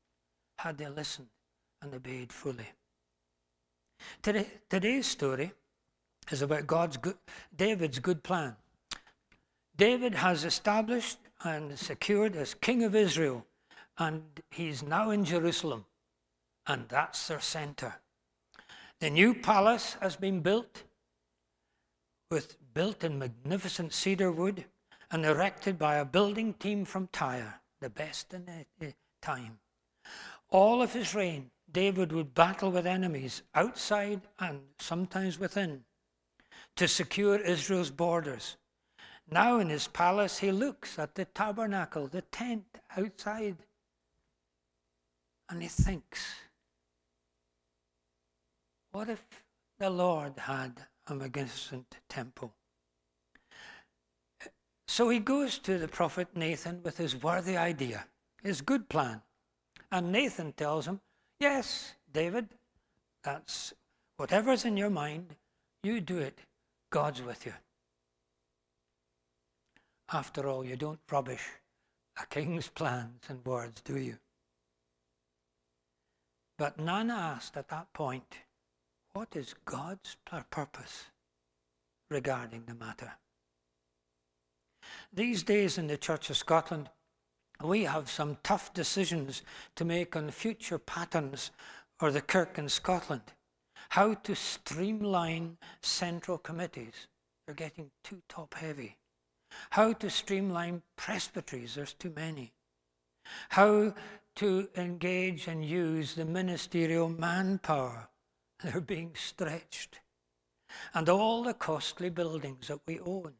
had 0.57 0.77
they 0.77 0.87
listened 0.87 1.27
and 1.81 1.93
obeyed 1.93 2.31
fully? 2.31 2.69
Today, 4.21 4.47
today's 4.69 5.07
story 5.07 5.51
is 6.31 6.41
about 6.41 6.67
God's 6.67 6.97
good, 6.97 7.17
David's 7.55 7.99
good 7.99 8.23
plan. 8.23 8.55
David 9.75 10.15
has 10.15 10.43
established 10.43 11.17
and 11.43 11.77
secured 11.77 12.35
as 12.35 12.53
king 12.53 12.83
of 12.83 12.95
Israel, 12.95 13.45
and 13.97 14.23
he's 14.51 14.83
now 14.83 15.09
in 15.09 15.25
Jerusalem, 15.25 15.85
and 16.67 16.87
that's 16.87 17.27
their 17.27 17.39
center. 17.39 17.95
The 18.99 19.09
new 19.09 19.33
palace 19.33 19.95
has 20.01 20.15
been 20.15 20.41
built 20.41 20.83
with 22.29 22.57
built 22.73 23.03
in 23.03 23.17
magnificent 23.17 23.93
cedar 23.93 24.31
wood 24.31 24.65
and 25.11 25.25
erected 25.25 25.79
by 25.79 25.95
a 25.95 26.05
building 26.05 26.53
team 26.53 26.85
from 26.85 27.07
Tyre, 27.11 27.61
the 27.79 27.89
best 27.89 28.33
in 28.33 28.45
the 28.79 28.93
time. 29.21 29.59
All 30.49 30.81
of 30.81 30.93
his 30.93 31.15
reign, 31.15 31.49
David 31.71 32.11
would 32.11 32.33
battle 32.33 32.71
with 32.71 32.85
enemies 32.85 33.43
outside 33.55 34.21
and 34.39 34.61
sometimes 34.79 35.39
within 35.39 35.83
to 36.75 36.87
secure 36.87 37.37
Israel's 37.37 37.91
borders. 37.91 38.57
Now 39.29 39.59
in 39.59 39.69
his 39.69 39.87
palace, 39.87 40.37
he 40.37 40.51
looks 40.51 40.97
at 40.99 41.15
the 41.15 41.25
tabernacle, 41.25 42.07
the 42.07 42.21
tent 42.21 42.65
outside, 42.95 43.57
and 45.49 45.61
he 45.61 45.67
thinks, 45.67 46.25
what 48.91 49.09
if 49.09 49.23
the 49.79 49.89
Lord 49.89 50.33
had 50.37 50.73
a 51.07 51.15
magnificent 51.15 51.97
temple? 52.09 52.53
So 54.87 55.09
he 55.09 55.19
goes 55.19 55.59
to 55.59 55.77
the 55.77 55.87
prophet 55.87 56.29
Nathan 56.35 56.81
with 56.83 56.97
his 56.97 57.21
worthy 57.21 57.57
idea, 57.57 58.05
his 58.41 58.61
good 58.61 58.89
plan. 58.89 59.21
And 59.91 60.11
Nathan 60.11 60.53
tells 60.53 60.87
him, 60.87 60.99
Yes, 61.39 61.93
David, 62.11 62.49
that's 63.23 63.73
whatever's 64.17 64.65
in 64.65 64.75
your 64.75 64.89
mind, 64.89 65.35
you 65.83 66.01
do 66.01 66.17
it. 66.17 66.39
God's 66.89 67.21
with 67.21 67.45
you. 67.45 67.53
After 70.11 70.47
all, 70.47 70.65
you 70.65 70.75
don't 70.75 70.99
rubbish 71.11 71.45
a 72.19 72.25
king's 72.25 72.67
plans 72.79 73.21
and 73.27 73.45
words, 73.45 73.81
do 73.81 73.97
you? 73.97 74.17
But 76.57 76.79
none 76.79 77.11
asked 77.11 77.55
at 77.55 77.69
that 77.69 77.93
point, 77.93 78.37
what 79.13 79.35
is 79.35 79.55
God's 79.65 80.17
purpose 80.49 81.05
regarding 82.09 82.65
the 82.65 82.73
matter? 82.73 83.13
These 85.13 85.43
days 85.43 85.77
in 85.77 85.87
the 85.87 85.97
Church 85.97 86.29
of 86.29 86.37
Scotland, 86.37 86.89
we 87.63 87.83
have 87.83 88.09
some 88.09 88.37
tough 88.43 88.73
decisions 88.73 89.41
to 89.75 89.85
make 89.85 90.15
on 90.15 90.29
future 90.31 90.77
patterns 90.77 91.51
for 91.99 92.11
the 92.11 92.21
Kirk 92.21 92.57
in 92.57 92.69
Scotland 92.69 93.33
how 93.89 94.13
to 94.13 94.35
streamline 94.35 95.57
central 95.81 96.37
committees. 96.37 97.07
They're 97.45 97.55
getting 97.55 97.91
too 98.03 98.21
top 98.27 98.53
heavy. 98.55 98.97
How 99.71 99.93
to 99.93 100.09
streamline 100.09 100.81
presbyteries, 100.97 101.75
there's 101.75 101.93
too 101.93 102.11
many. 102.15 102.53
How 103.49 103.93
to 104.37 104.69
engage 104.75 105.47
and 105.47 105.65
use 105.65 106.13
the 106.13 106.25
ministerial 106.25 107.09
manpower, 107.09 108.09
they're 108.63 108.81
being 108.81 109.13
stretched. 109.15 109.99
And 110.93 111.09
all 111.09 111.43
the 111.43 111.53
costly 111.53 112.09
buildings 112.09 112.67
that 112.67 112.81
we 112.85 112.99
own. 112.99 113.33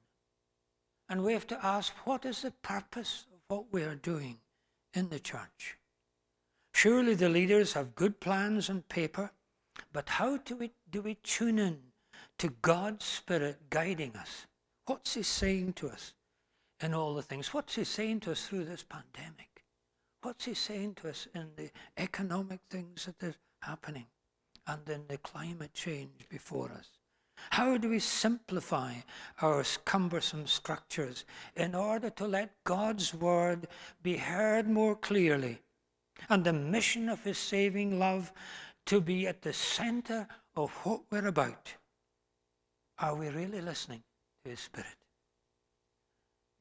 And 1.10 1.24
we 1.24 1.34
have 1.34 1.48
to 1.48 1.65
ask 1.65 1.94
what 2.06 2.25
is 2.25 2.41
the 2.41 2.51
purpose 2.51 3.25
of 3.32 3.39
what 3.48 3.65
we 3.72 3.84
are 3.84 3.96
doing 3.96 4.39
in 4.94 5.10
the 5.10 5.20
church? 5.20 5.77
Surely 6.74 7.15
the 7.15 7.29
leaders 7.29 7.74
have 7.74 7.96
good 7.96 8.20
plans 8.20 8.70
on 8.70 8.82
paper, 8.84 9.32
but 9.94 10.10
how 10.10 10.38
do 10.38 10.56
we, 10.56 10.72
do 10.91 11.01
we 11.01 11.15
tune 11.15 11.60
in 11.60 11.79
to 12.38 12.50
God's 12.62 13.06
Spirit 13.06 13.70
guiding 13.70 14.15
us? 14.15 14.46
What's 14.86 15.13
He 15.13 15.24
saying 15.24 15.74
to 15.74 15.89
us 15.89 16.13
in 16.82 16.94
all 16.94 17.13
the 17.13 17.22
things? 17.22 17.53
What's 17.53 17.75
He 17.75 17.84
saying 17.84 18.22
to 18.22 18.32
us 18.32 18.46
through 18.46 18.65
this 18.65 18.84
pandemic? 18.84 19.57
What's 20.22 20.46
He 20.46 20.54
saying 20.54 20.96
to 20.96 21.10
us 21.10 21.28
in 21.34 21.48
the 21.56 21.70
economic 21.98 22.60
things 22.70 23.06
that 23.06 23.28
are 23.28 23.36
happening 23.62 24.08
and 24.66 24.88
in 24.90 25.04
the 25.08 25.18
climate 25.18 25.74
change 25.74 26.28
before 26.30 26.72
us? 26.72 26.90
How 27.52 27.78
do 27.78 27.90
we 27.90 28.00
simplify 28.00 28.96
our 29.42 29.64
cumbersome 29.86 30.48
structures 30.48 31.24
in 31.56 31.76
order 31.76 32.10
to 32.12 32.28
let 32.28 32.52
God's 32.64 33.14
word 33.14 33.68
be 34.02 34.18
heard 34.18 34.68
more 34.68 34.96
clearly 34.96 35.60
and 36.30 36.44
the 36.44 36.54
mission 36.54 37.10
of 37.10 37.24
His 37.24 37.38
saving 37.38 38.00
love 38.00 38.34
to 38.88 39.00
be 39.02 39.28
at 39.28 39.42
the 39.42 39.54
center 39.54 40.28
of 40.56 40.72
what 40.84 41.02
we're 41.12 41.28
about. 41.28 41.74
Are 43.00 43.16
we 43.16 43.30
really 43.30 43.62
listening 43.62 44.04
to 44.44 44.50
His 44.50 44.62
Spirit? 44.62 44.88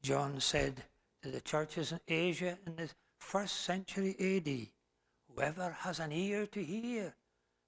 John 0.03 0.39
said 0.39 0.83
to 1.23 1.31
the 1.31 1.41
churches 1.41 1.91
in 1.91 1.99
Asia 2.07 2.57
in 2.65 2.75
the 2.75 2.89
first 3.19 3.61
century 3.61 4.15
AD, 4.19 4.69
Whoever 5.37 5.71
has 5.81 5.99
an 5.99 6.11
ear 6.11 6.47
to 6.47 6.63
hear, 6.63 7.13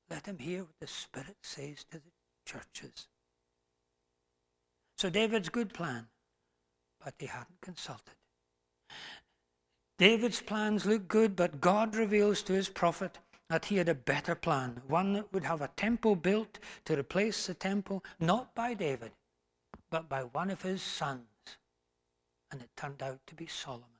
let 0.09 0.25
him 0.25 0.39
hear 0.39 0.61
what 0.63 0.79
the 0.79 0.87
Spirit 0.87 1.37
says 1.43 1.85
to 1.91 1.99
the 1.99 2.11
churches. 2.45 3.07
So 4.97 5.09
David's 5.11 5.49
good 5.49 5.71
plan, 5.71 6.07
but 7.03 7.13
he 7.19 7.27
hadn't 7.27 7.61
consulted. 7.61 8.15
David's 9.99 10.41
plans 10.41 10.85
look 10.85 11.07
good, 11.07 11.35
but 11.35 11.61
God 11.61 11.95
reveals 11.95 12.41
to 12.43 12.53
his 12.53 12.69
prophet 12.69 13.19
that 13.49 13.65
he 13.65 13.75
had 13.75 13.89
a 13.89 13.95
better 13.95 14.33
plan, 14.33 14.81
one 14.87 15.13
that 15.13 15.31
would 15.31 15.43
have 15.43 15.61
a 15.61 15.69
temple 15.75 16.15
built 16.15 16.57
to 16.85 16.97
replace 16.97 17.45
the 17.45 17.53
temple, 17.53 18.03
not 18.19 18.55
by 18.55 18.73
David, 18.73 19.11
but 19.91 20.09
by 20.09 20.21
one 20.23 20.49
of 20.49 20.61
his 20.63 20.81
sons. 20.81 21.27
And 22.51 22.61
it 22.61 22.69
turned 22.75 23.03
out 23.03 23.19
to 23.27 23.35
be 23.35 23.45
Solomon. 23.45 23.98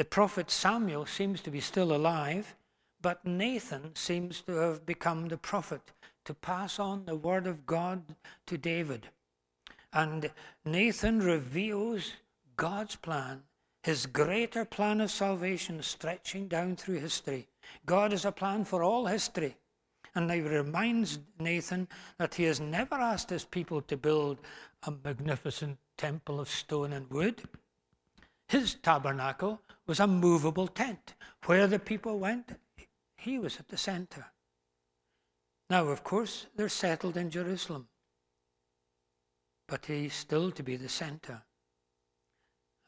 The 0.00 0.06
prophet 0.06 0.50
Samuel 0.50 1.04
seems 1.04 1.42
to 1.42 1.50
be 1.50 1.60
still 1.60 1.94
alive, 1.94 2.56
but 3.02 3.22
Nathan 3.26 3.94
seems 3.94 4.40
to 4.40 4.52
have 4.52 4.86
become 4.86 5.28
the 5.28 5.36
prophet 5.36 5.92
to 6.24 6.32
pass 6.32 6.78
on 6.78 7.04
the 7.04 7.16
word 7.16 7.46
of 7.46 7.66
God 7.66 8.16
to 8.46 8.56
David. 8.56 9.08
And 9.92 10.30
Nathan 10.64 11.18
reveals 11.18 12.14
God's 12.56 12.96
plan 12.96 13.42
his 13.82 14.06
greater 14.06 14.64
plan 14.64 15.02
of 15.02 15.10
salvation 15.10 15.82
stretching 15.82 16.48
down 16.48 16.76
through 16.76 17.00
history. 17.00 17.46
God 17.84 18.12
has 18.12 18.24
a 18.24 18.32
plan 18.32 18.64
for 18.64 18.82
all 18.82 19.04
history. 19.04 19.54
And 20.14 20.32
he 20.32 20.40
reminds 20.40 21.18
Nathan 21.38 21.88
that 22.16 22.36
he 22.36 22.44
has 22.44 22.58
never 22.58 22.94
asked 22.94 23.28
his 23.28 23.44
people 23.44 23.82
to 23.82 23.98
build 23.98 24.38
a 24.84 24.94
magnificent 25.04 25.76
temple 25.98 26.40
of 26.40 26.48
stone 26.48 26.94
and 26.94 27.10
wood. 27.10 27.42
His 28.50 28.74
tabernacle 28.74 29.62
was 29.86 30.00
a 30.00 30.08
movable 30.08 30.66
tent. 30.66 31.14
Where 31.46 31.68
the 31.68 31.78
people 31.78 32.18
went, 32.18 32.58
he 33.16 33.38
was 33.38 33.60
at 33.60 33.68
the 33.68 33.76
center. 33.76 34.26
Now, 35.70 35.86
of 35.86 36.02
course, 36.02 36.46
they're 36.56 36.68
settled 36.68 37.16
in 37.16 37.30
Jerusalem, 37.30 37.86
but 39.68 39.86
he's 39.86 40.14
still 40.14 40.50
to 40.50 40.64
be 40.64 40.74
the 40.74 40.88
center. 40.88 41.42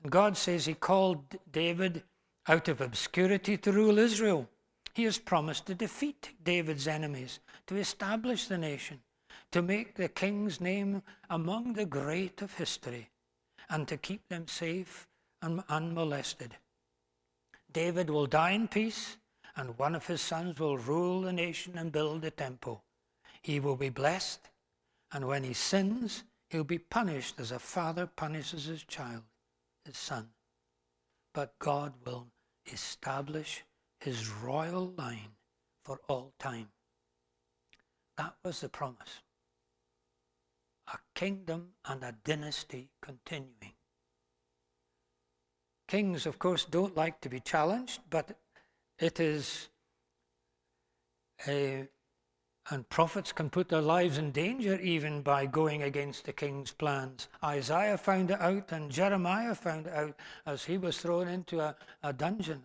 And 0.02 0.10
God 0.10 0.36
says 0.36 0.66
he 0.66 0.74
called 0.74 1.36
David 1.52 2.02
out 2.48 2.66
of 2.66 2.80
obscurity 2.80 3.56
to 3.58 3.70
rule 3.70 4.00
Israel. 4.00 4.48
He 4.94 5.04
has 5.04 5.18
promised 5.18 5.66
to 5.66 5.76
defeat 5.76 6.30
David's 6.42 6.88
enemies, 6.88 7.38
to 7.68 7.76
establish 7.76 8.48
the 8.48 8.58
nation, 8.58 8.98
to 9.52 9.62
make 9.62 9.94
the 9.94 10.08
king's 10.08 10.60
name 10.60 11.04
among 11.30 11.74
the 11.74 11.86
great 11.86 12.42
of 12.42 12.52
history, 12.54 13.10
and 13.70 13.86
to 13.86 13.96
keep 13.96 14.26
them 14.28 14.48
safe 14.48 15.06
unmolested. 15.42 16.56
David 17.72 18.10
will 18.10 18.26
die 18.26 18.52
in 18.52 18.68
peace, 18.68 19.16
and 19.56 19.78
one 19.78 19.94
of 19.94 20.06
his 20.06 20.20
sons 20.20 20.58
will 20.58 20.78
rule 20.78 21.22
the 21.22 21.32
nation 21.32 21.76
and 21.76 21.92
build 21.92 22.22
the 22.22 22.30
temple. 22.30 22.84
He 23.42 23.60
will 23.60 23.76
be 23.76 23.88
blessed, 23.88 24.48
and 25.12 25.26
when 25.26 25.44
he 25.44 25.52
sins, 25.52 26.24
he'll 26.50 26.64
be 26.64 26.78
punished 26.78 27.40
as 27.40 27.50
a 27.50 27.58
father 27.58 28.06
punishes 28.06 28.66
his 28.66 28.84
child, 28.84 29.24
his 29.84 29.96
son. 29.96 30.28
But 31.34 31.58
God 31.58 31.94
will 32.04 32.28
establish 32.70 33.64
his 34.00 34.28
royal 34.28 34.92
line 34.96 35.36
for 35.84 36.00
all 36.08 36.32
time. 36.38 36.68
That 38.16 38.34
was 38.44 38.60
the 38.60 38.68
promise. 38.68 39.22
A 40.92 40.98
kingdom 41.14 41.70
and 41.84 42.02
a 42.02 42.14
dynasty 42.24 42.90
continuing. 43.00 43.71
Kings, 45.92 46.24
of 46.24 46.38
course, 46.38 46.64
don't 46.64 46.96
like 46.96 47.20
to 47.20 47.28
be 47.28 47.38
challenged, 47.38 48.00
but 48.08 48.38
it 48.98 49.20
is 49.20 49.68
a, 51.46 51.86
and 52.70 52.88
prophets 52.88 53.30
can 53.30 53.50
put 53.50 53.68
their 53.68 53.82
lives 53.82 54.16
in 54.16 54.30
danger 54.30 54.80
even 54.80 55.20
by 55.20 55.44
going 55.44 55.82
against 55.82 56.24
the 56.24 56.32
king's 56.32 56.72
plans. 56.72 57.28
Isaiah 57.44 57.98
found 57.98 58.30
it 58.30 58.40
out, 58.40 58.72
and 58.72 58.90
Jeremiah 58.90 59.54
found 59.54 59.86
it 59.86 59.92
out 59.92 60.18
as 60.46 60.64
he 60.64 60.78
was 60.78 60.96
thrown 60.96 61.28
into 61.28 61.60
a, 61.60 61.76
a 62.02 62.14
dungeon 62.14 62.62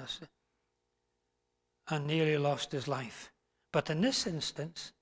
and 1.90 2.08
nearly 2.08 2.38
lost 2.38 2.72
his 2.72 2.88
life. 2.88 3.34
But 3.74 3.90
in 3.90 4.00
this 4.00 4.26
instance, 4.26 4.94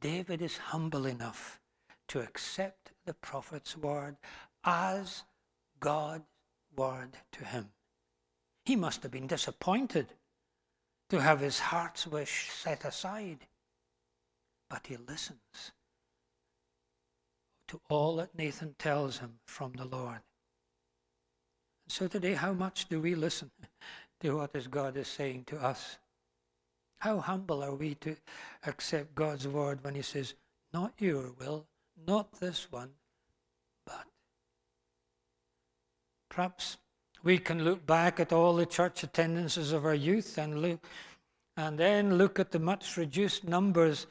David 0.00 0.42
is 0.42 0.56
humble 0.56 1.06
enough 1.06 1.60
to 2.08 2.18
accept 2.18 2.90
the 3.04 3.14
prophet's 3.14 3.76
word 3.76 4.16
as 4.64 5.22
God's 5.78 6.31
word 6.76 7.16
to 7.32 7.44
him. 7.44 7.70
He 8.64 8.76
must 8.76 9.02
have 9.02 9.12
been 9.12 9.26
disappointed 9.26 10.06
to 11.10 11.20
have 11.20 11.40
his 11.40 11.58
heart's 11.58 12.06
wish 12.06 12.50
set 12.50 12.84
aside. 12.84 13.46
But 14.70 14.86
he 14.86 14.96
listens 14.96 15.72
to 17.68 17.80
all 17.88 18.16
that 18.16 18.36
Nathan 18.36 18.74
tells 18.78 19.18
him 19.18 19.38
from 19.44 19.72
the 19.72 19.84
Lord. 19.84 20.20
So 21.88 22.06
today, 22.08 22.34
how 22.34 22.52
much 22.52 22.88
do 22.88 23.00
we 23.00 23.14
listen 23.14 23.50
to 24.20 24.36
what 24.36 24.70
God 24.70 24.96
is 24.96 25.08
saying 25.08 25.44
to 25.48 25.56
us? 25.62 25.98
How 26.98 27.18
humble 27.18 27.62
are 27.62 27.74
we 27.74 27.96
to 27.96 28.16
accept 28.66 29.14
God's 29.14 29.48
word 29.48 29.82
when 29.82 29.94
He 29.94 30.02
says, 30.02 30.34
Not 30.72 30.92
your 30.98 31.32
will, 31.32 31.66
not 32.06 32.32
this 32.40 32.70
one, 32.70 32.90
but. 33.84 34.06
Perhaps 36.32 36.78
we 37.22 37.36
can 37.36 37.62
look 37.62 37.84
back 37.86 38.18
at 38.18 38.32
all 38.32 38.56
the 38.56 38.64
church 38.64 39.02
attendances 39.02 39.70
of 39.70 39.84
our 39.84 39.94
youth 39.94 40.38
and 40.38 40.62
look, 40.62 40.82
and 41.58 41.78
then 41.78 42.16
look 42.16 42.40
at 42.40 42.50
the 42.50 42.58
much 42.58 42.96
reduced 42.96 43.44
numbers 43.44 44.06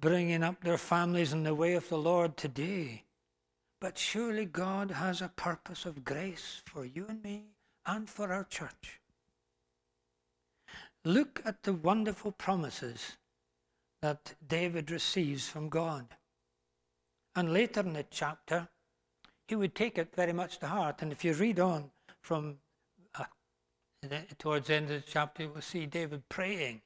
bringing 0.00 0.42
up 0.42 0.60
their 0.64 0.76
families 0.76 1.32
in 1.32 1.44
the 1.44 1.54
way 1.54 1.74
of 1.74 1.88
the 1.88 1.96
Lord 1.96 2.36
today. 2.36 3.04
But 3.80 3.96
surely 3.96 4.44
God 4.44 4.90
has 4.90 5.22
a 5.22 5.28
purpose 5.28 5.86
of 5.86 6.04
grace 6.04 6.62
for 6.66 6.84
you 6.84 7.06
and 7.08 7.22
me 7.22 7.44
and 7.86 8.10
for 8.10 8.32
our 8.32 8.44
church. 8.44 9.00
Look 11.04 11.42
at 11.44 11.62
the 11.62 11.74
wonderful 11.74 12.32
promises 12.32 13.18
that 14.00 14.34
David 14.44 14.90
receives 14.90 15.48
from 15.48 15.68
God. 15.68 16.06
And 17.36 17.52
later 17.52 17.82
in 17.82 17.92
the 17.92 18.04
chapter, 18.10 18.68
he 19.52 19.56
would 19.56 19.74
take 19.74 19.98
it 19.98 20.16
very 20.16 20.32
much 20.32 20.56
to 20.56 20.66
heart. 20.66 21.02
And 21.02 21.12
if 21.12 21.26
you 21.26 21.34
read 21.34 21.60
on 21.60 21.90
from 22.22 22.56
uh, 23.14 23.24
towards 24.38 24.68
the 24.68 24.74
end 24.76 24.90
of 24.90 25.04
the 25.04 25.06
chapter, 25.06 25.42
you 25.42 25.50
will 25.50 25.60
see 25.60 25.84
David 25.84 26.26
praying. 26.30 26.80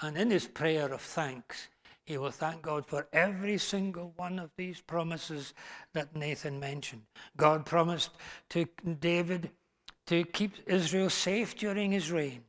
And 0.00 0.16
in 0.16 0.30
his 0.30 0.46
prayer 0.46 0.90
of 0.94 1.02
thanks, 1.02 1.68
he 2.06 2.16
will 2.16 2.30
thank 2.30 2.62
God 2.62 2.86
for 2.86 3.06
every 3.12 3.58
single 3.58 4.14
one 4.16 4.38
of 4.38 4.48
these 4.56 4.80
promises 4.80 5.52
that 5.92 6.16
Nathan 6.16 6.58
mentioned. 6.58 7.02
God 7.36 7.66
promised 7.66 8.12
to 8.48 8.66
David 8.98 9.50
to 10.06 10.24
keep 10.24 10.54
Israel 10.66 11.10
safe 11.10 11.54
during 11.54 11.92
his 11.92 12.10
reign. 12.10 12.44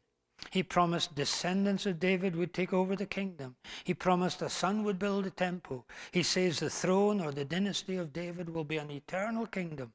He 0.51 0.63
promised 0.63 1.15
descendants 1.15 1.85
of 1.85 1.99
David 1.99 2.35
would 2.35 2.53
take 2.53 2.73
over 2.73 2.95
the 2.95 3.05
kingdom. 3.05 3.55
He 3.83 3.93
promised 3.93 4.41
a 4.41 4.49
son 4.49 4.83
would 4.83 4.99
build 4.99 5.25
a 5.25 5.31
temple. 5.31 5.85
He 6.11 6.23
says 6.23 6.59
the 6.59 6.69
throne 6.69 7.19
or 7.19 7.31
the 7.31 7.45
dynasty 7.45 7.97
of 7.97 8.13
David 8.13 8.49
will 8.49 8.63
be 8.63 8.77
an 8.77 8.91
eternal 8.91 9.45
kingdom. 9.45 9.93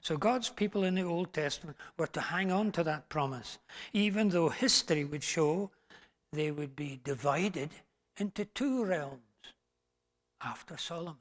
So 0.00 0.16
God's 0.16 0.48
people 0.48 0.84
in 0.84 0.96
the 0.96 1.02
Old 1.02 1.32
Testament 1.32 1.76
were 1.96 2.08
to 2.08 2.20
hang 2.20 2.50
on 2.50 2.72
to 2.72 2.82
that 2.84 3.08
promise, 3.08 3.58
even 3.92 4.28
though 4.28 4.48
history 4.48 5.04
would 5.04 5.22
show 5.22 5.70
they 6.32 6.50
would 6.50 6.74
be 6.74 7.00
divided 7.04 7.70
into 8.16 8.44
two 8.46 8.84
realms 8.84 9.20
after 10.40 10.76
Solomon 10.76 11.16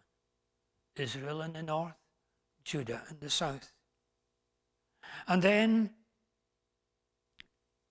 Israel 0.97 1.41
in 1.41 1.53
the 1.53 1.63
north, 1.63 1.95
Judah 2.63 3.01
in 3.09 3.17
the 3.19 3.29
south. 3.29 3.71
And 5.27 5.41
then 5.41 5.91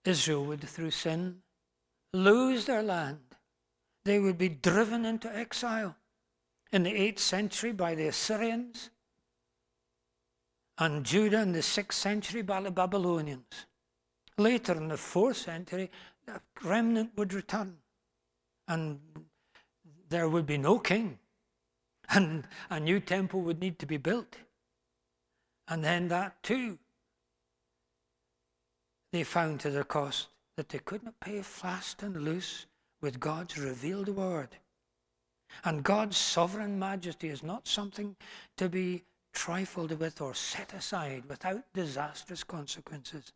Israel 0.04 0.44
would, 0.46 0.68
through 0.68 0.90
sin, 0.90 1.42
lose 2.12 2.64
their 2.64 2.82
land. 2.82 3.20
They 4.04 4.18
would 4.18 4.38
be 4.38 4.48
driven 4.48 5.04
into 5.04 5.34
exile 5.34 5.96
in 6.72 6.84
the 6.84 6.92
8th 6.92 7.18
century 7.18 7.72
by 7.72 7.94
the 7.94 8.06
Assyrians, 8.08 8.90
and 10.78 11.04
Judah 11.04 11.42
in 11.42 11.52
the 11.52 11.60
6th 11.60 11.92
century 11.92 12.42
by 12.42 12.60
the 12.62 12.70
Babylonians. 12.70 13.66
Later 14.38 14.72
in 14.72 14.88
the 14.88 14.94
4th 14.94 15.36
century, 15.36 15.90
the 16.24 16.40
remnant 16.62 17.10
would 17.16 17.34
return, 17.34 17.76
and 18.68 19.00
there 20.08 20.28
would 20.28 20.46
be 20.46 20.56
no 20.56 20.78
king, 20.78 21.18
and 22.08 22.46
a 22.70 22.80
new 22.80 23.00
temple 23.00 23.42
would 23.42 23.60
need 23.60 23.78
to 23.80 23.86
be 23.86 23.98
built. 23.98 24.36
And 25.68 25.84
then 25.84 26.08
that 26.08 26.42
too 26.42 26.78
they 29.12 29.24
found 29.24 29.60
to 29.60 29.70
their 29.70 29.84
cost 29.84 30.28
that 30.56 30.68
they 30.68 30.78
could 30.78 31.02
not 31.02 31.18
pay 31.20 31.42
fast 31.42 32.02
and 32.02 32.22
loose 32.22 32.66
with 33.00 33.20
God's 33.20 33.58
revealed 33.58 34.08
word. 34.08 34.56
And 35.64 35.82
God's 35.82 36.16
sovereign 36.16 36.78
majesty 36.78 37.28
is 37.28 37.42
not 37.42 37.66
something 37.66 38.14
to 38.56 38.68
be 38.68 39.04
trifled 39.32 39.98
with 39.98 40.20
or 40.20 40.34
set 40.34 40.72
aside 40.74 41.24
without 41.28 41.64
disastrous 41.72 42.44
consequences. 42.44 43.32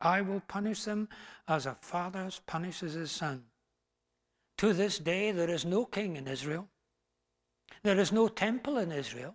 I 0.00 0.20
will 0.20 0.40
punish 0.40 0.84
them 0.84 1.08
as 1.48 1.66
a 1.66 1.76
father 1.80 2.28
punishes 2.46 2.92
his 2.92 3.10
son. 3.10 3.44
To 4.58 4.72
this 4.72 4.98
day, 4.98 5.32
there 5.32 5.50
is 5.50 5.64
no 5.64 5.84
king 5.84 6.16
in 6.16 6.28
Israel. 6.28 6.68
There 7.82 7.98
is 7.98 8.12
no 8.12 8.28
temple 8.28 8.78
in 8.78 8.92
Israel. 8.92 9.34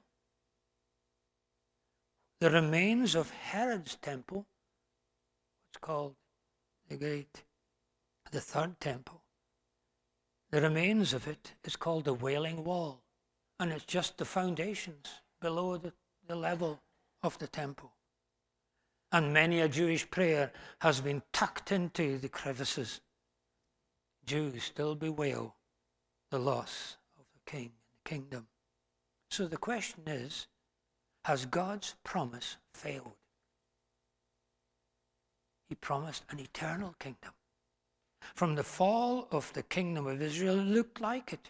The 2.39 2.49
remains 2.49 3.13
of 3.15 3.29
Herod's 3.29 3.95
temple 3.95 4.45
called 5.81 6.15
the 6.87 6.97
great, 6.97 7.43
the 8.31 8.39
third 8.41 8.79
temple. 8.79 9.21
The 10.51 10.61
remains 10.61 11.13
of 11.13 11.27
it 11.27 11.53
is 11.63 11.75
called 11.75 12.05
the 12.05 12.13
Wailing 12.13 12.63
Wall, 12.63 13.01
and 13.59 13.71
it's 13.71 13.85
just 13.85 14.17
the 14.17 14.25
foundations 14.25 15.07
below 15.39 15.77
the, 15.77 15.93
the 16.27 16.35
level 16.35 16.81
of 17.23 17.37
the 17.39 17.47
temple. 17.47 17.91
And 19.11 19.33
many 19.33 19.59
a 19.59 19.67
Jewish 19.67 20.09
prayer 20.09 20.51
has 20.79 21.01
been 21.01 21.21
tucked 21.33 21.71
into 21.71 22.17
the 22.17 22.29
crevices. 22.29 23.01
Jews 24.25 24.63
still 24.63 24.95
bewail 24.95 25.55
the 26.29 26.39
loss 26.39 26.97
of 27.19 27.25
the 27.33 27.51
king 27.51 27.63
and 27.63 27.71
the 28.03 28.09
kingdom. 28.09 28.47
So 29.29 29.47
the 29.47 29.57
question 29.57 30.03
is 30.07 30.47
has 31.25 31.45
God's 31.45 31.95
promise 32.03 32.57
failed? 32.73 33.20
He 35.71 35.75
promised 35.75 36.25
an 36.29 36.37
eternal 36.37 36.93
kingdom. 36.99 37.31
From 38.35 38.55
the 38.55 38.63
fall 38.63 39.29
of 39.31 39.53
the 39.53 39.63
kingdom 39.63 40.05
of 40.05 40.21
Israel 40.21 40.57
looked 40.57 40.99
like 40.99 41.31
it. 41.31 41.49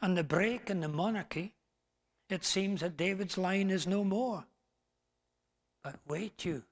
And 0.00 0.16
the 0.16 0.22
break 0.22 0.70
in 0.70 0.78
the 0.78 0.86
monarchy, 0.86 1.52
it 2.30 2.44
seems 2.44 2.82
that 2.82 2.96
David's 2.96 3.36
line 3.36 3.68
is 3.68 3.84
no 3.84 4.04
more. 4.04 4.44
But 5.82 5.96
wait 6.06 6.44
you. 6.44 6.62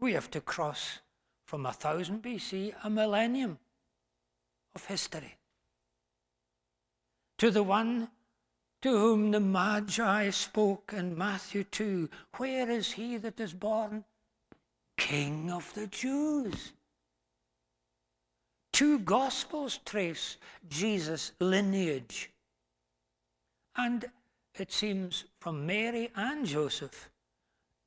We 0.00 0.14
have 0.14 0.30
to 0.30 0.40
cross 0.40 1.00
from 1.44 1.64
1000 1.64 2.22
BC, 2.22 2.72
a 2.82 2.88
millennium 2.88 3.58
of 4.74 4.86
history, 4.86 5.36
to 7.36 7.50
the 7.50 7.62
one 7.62 8.08
to 8.80 8.88
whom 8.88 9.30
the 9.30 9.40
Magi 9.40 10.30
spoke 10.30 10.94
in 10.96 11.18
Matthew 11.18 11.64
2 11.64 12.08
Where 12.38 12.70
is 12.70 12.92
he 12.92 13.18
that 13.18 13.38
is 13.38 13.52
born? 13.52 14.06
King 14.96 15.50
of 15.50 15.72
the 15.74 15.86
Jews. 15.86 16.72
Two 18.72 18.98
Gospels 19.00 19.78
trace 19.84 20.36
Jesus' 20.68 21.32
lineage. 21.40 22.30
And 23.76 24.04
it 24.58 24.72
seems 24.72 25.24
from 25.40 25.66
Mary 25.66 26.10
and 26.16 26.46
Joseph, 26.46 27.10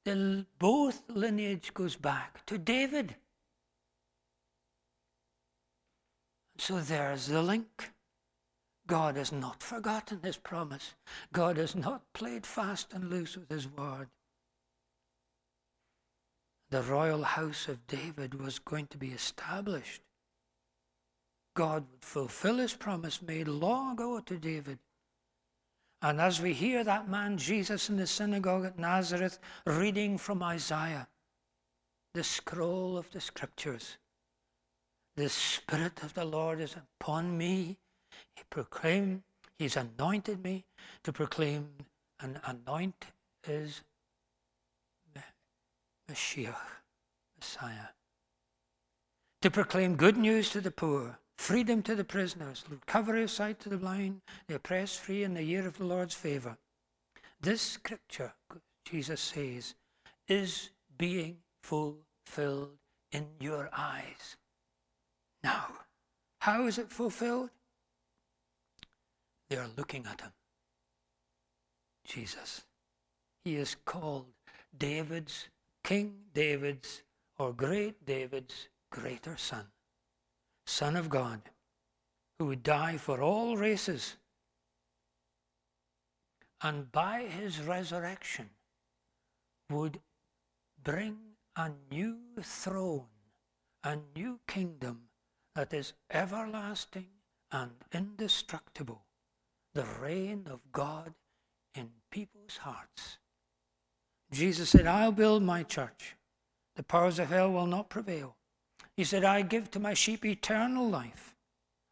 the, 0.04 0.46
both 0.60 1.02
lineage 1.10 1.74
goes 1.74 1.96
back 1.96 2.46
to 2.46 2.58
David. 2.58 3.15
So 6.58 6.80
there's 6.80 7.28
the 7.28 7.41
link. 7.41 7.91
God 8.88 9.18
has 9.18 9.32
not 9.32 9.63
forgotten 9.63 10.20
his 10.24 10.38
promise. 10.38 10.94
God 11.34 11.58
has 11.58 11.76
not 11.76 12.02
played 12.13 12.46
fast 12.46 12.94
and 12.94 13.10
loose 13.10 13.36
with 13.36 13.50
his 13.50 13.68
word. 13.68 14.10
The 16.69 16.82
royal 16.82 17.23
house 17.23 17.67
of 17.67 17.86
David 17.88 18.41
was 18.41 18.60
going 18.60 18.88
to 18.88 18.97
be 18.97 19.10
established. 19.10 20.01
God 21.56 21.86
would 21.89 22.04
fulfill 22.04 22.58
his 22.58 22.73
promise 22.73 23.21
made 23.21 23.47
long 23.47 23.93
ago 23.93 24.19
to 24.19 24.38
David. 24.38 24.80
And 26.01 26.19
as 26.19 26.41
we 26.41 26.54
hear 26.54 26.84
that 26.84 27.10
man 27.10 27.38
Jesus 27.38 27.89
in 27.89 27.97
the 27.97 28.08
synagogue 28.08 28.65
at 28.65 28.78
Nazareth 28.78 29.39
reading 29.65 30.17
from 30.17 30.43
Isaiah, 30.43 31.08
the 32.13 32.23
scroll 32.23 32.97
of 32.97 33.10
the 33.12 33.21
scriptures, 33.21 33.97
the 35.15 35.30
Spirit 35.30 36.04
of 36.04 36.13
the 36.13 36.25
Lord 36.25 36.60
is 36.60 36.75
upon 36.75 37.38
me. 37.38 37.78
He 38.36 38.43
proclaimed, 38.49 39.23
He's 39.58 39.78
anointed 39.78 40.43
me 40.43 40.65
to 41.04 41.13
proclaim, 41.13 41.69
and 42.19 42.39
anoint 42.45 43.06
is 43.47 43.82
Mashiach, 46.10 46.56
Messiah. 47.39 47.89
To 49.41 49.52
proclaim 49.52 49.96
good 49.96 50.18
news 50.18 50.50
to 50.52 50.62
the 50.62 50.72
poor, 50.72 51.20
freedom 51.38 51.82
to 51.84 51.96
the 51.96 52.04
prisoners, 52.04 52.63
recovery 52.70 53.24
of 53.24 53.32
sight 53.32 53.60
to 53.62 53.70
the 53.70 53.78
blind, 53.78 54.22
the 54.48 54.56
oppressed 54.56 55.00
free 55.00 55.24
in 55.24 55.34
the 55.34 55.44
year 55.44 55.68
of 55.68 55.78
the 55.78 55.86
Lord's 55.86 56.15
favor. 56.15 56.58
This 57.41 57.62
scripture, 57.62 58.34
Jesus 58.86 59.22
says, 59.22 59.76
is 60.28 60.70
being 60.98 61.38
fulfilled 61.62 62.78
in 63.12 63.28
your 63.39 63.70
eyes. 63.76 64.38
Now, 65.44 65.68
how 66.39 66.65
is 66.68 66.78
it 66.78 66.91
fulfilled? 66.91 67.50
They 69.50 69.58
are 69.58 69.70
looking 69.78 70.06
at 70.08 70.22
him. 70.22 70.32
Jesus. 72.04 72.65
He 73.44 73.56
is 73.56 73.76
called 73.86 74.26
David's, 74.78 75.50
King 75.86 76.15
David's, 76.34 77.04
or 77.38 77.54
great 77.54 78.08
David's 78.08 78.69
greater 78.89 79.38
son. 79.38 79.67
Son 80.65 80.95
of 80.95 81.10
God, 81.10 81.41
who 82.39 82.48
would 82.48 82.63
die 82.63 82.98
for 82.98 83.21
all 83.21 83.56
races. 83.56 84.17
And 86.63 86.91
by 86.91 87.28
his 87.28 87.62
resurrection 87.62 88.50
would 89.69 90.00
bring 90.84 91.17
a 91.56 91.69
new 91.91 92.17
throne, 92.41 93.06
a 93.84 94.00
new 94.15 94.39
kingdom 94.48 95.10
that 95.54 95.71
is 95.71 95.93
everlasting 96.10 97.10
and 97.52 97.74
indestructible, 97.93 99.06
the 99.76 99.86
reign 100.02 100.48
of 100.50 100.62
God 100.71 101.13
in 101.76 101.91
people's 102.10 102.58
hearts. 102.58 103.19
Jesus 104.36 104.69
said, 104.69 104.86
I'll 104.86 105.13
build 105.13 105.43
my 105.43 105.63
church. 105.63 106.17
The 106.76 106.84
powers 106.84 107.19
of 107.19 107.30
hell 107.30 107.52
will 107.52 107.67
not 107.67 107.89
prevail. 107.89 108.36
He 108.98 109.06
said, 109.06 109.24
I 109.24 109.41
give 109.41 109.71
to 109.71 109.80
my 109.80 109.93
sheep 109.93 110.26
eternal 110.26 110.89
life, 110.89 111.34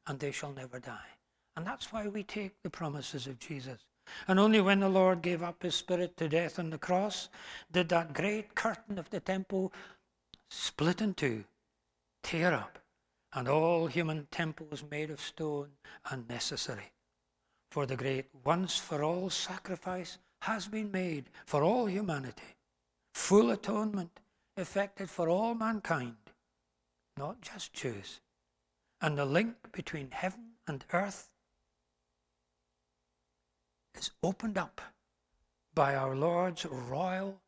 and 0.08 0.20
they 0.20 0.32
shall 0.32 0.52
never 0.52 0.78
die. 0.80 1.10
And 1.56 1.66
that's 1.66 1.94
why 1.94 2.08
we 2.08 2.24
take 2.24 2.62
the 2.62 2.70
promises 2.70 3.28
of 3.28 3.40
Jesus. 3.40 3.80
And 4.28 4.42
only 4.42 4.60
when 4.60 4.82
the 4.82 4.90
Lord 4.90 5.22
gave 5.22 5.42
up 5.42 5.64
his 5.64 5.76
spirit 5.76 6.18
to 6.18 6.28
death 6.28 6.60
on 6.60 6.70
the 6.70 6.78
cross 6.78 7.30
did 7.72 7.88
that 7.90 8.14
great 8.14 8.56
curtain 8.56 9.00
of 9.00 9.10
the 9.10 9.22
temple 9.22 9.72
split 10.50 11.00
in 11.00 11.14
two, 11.14 11.46
tear 12.24 12.54
up, 12.54 12.78
and 13.32 13.48
all 13.48 13.88
human 13.88 14.28
temples 14.32 14.84
made 14.92 15.10
of 15.10 15.22
stone 15.22 15.70
unnecessary. 16.12 16.92
For 17.72 17.86
the 17.86 17.96
great 17.96 18.26
once 18.44 18.78
for 18.78 19.02
all 19.02 19.30
sacrifice 19.30 20.18
has 20.44 20.68
been 20.68 20.92
made 20.92 21.30
for 21.46 21.64
all 21.64 21.86
humanity, 21.86 22.56
full 23.14 23.52
atonement 23.52 24.20
effected 24.56 25.10
for 25.10 25.28
all 25.30 25.54
mankind 25.56 26.16
not 27.18 27.42
just 27.42 27.74
Jews. 27.74 28.20
And 29.02 29.18
the 29.18 29.26
link 29.26 29.56
between 29.72 30.12
heaven 30.12 30.54
and 30.68 30.84
earth 30.94 31.30
is 33.96 34.12
opened 34.24 34.58
up 34.58 34.82
by 35.76 35.96
our 35.96 36.16
Lord's 36.16 36.66
royal 36.66 37.42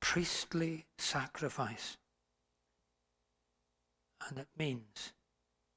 priestly 0.00 0.86
sacrifice. 0.98 1.96
And 4.28 4.38
it 4.38 4.48
means 4.56 5.12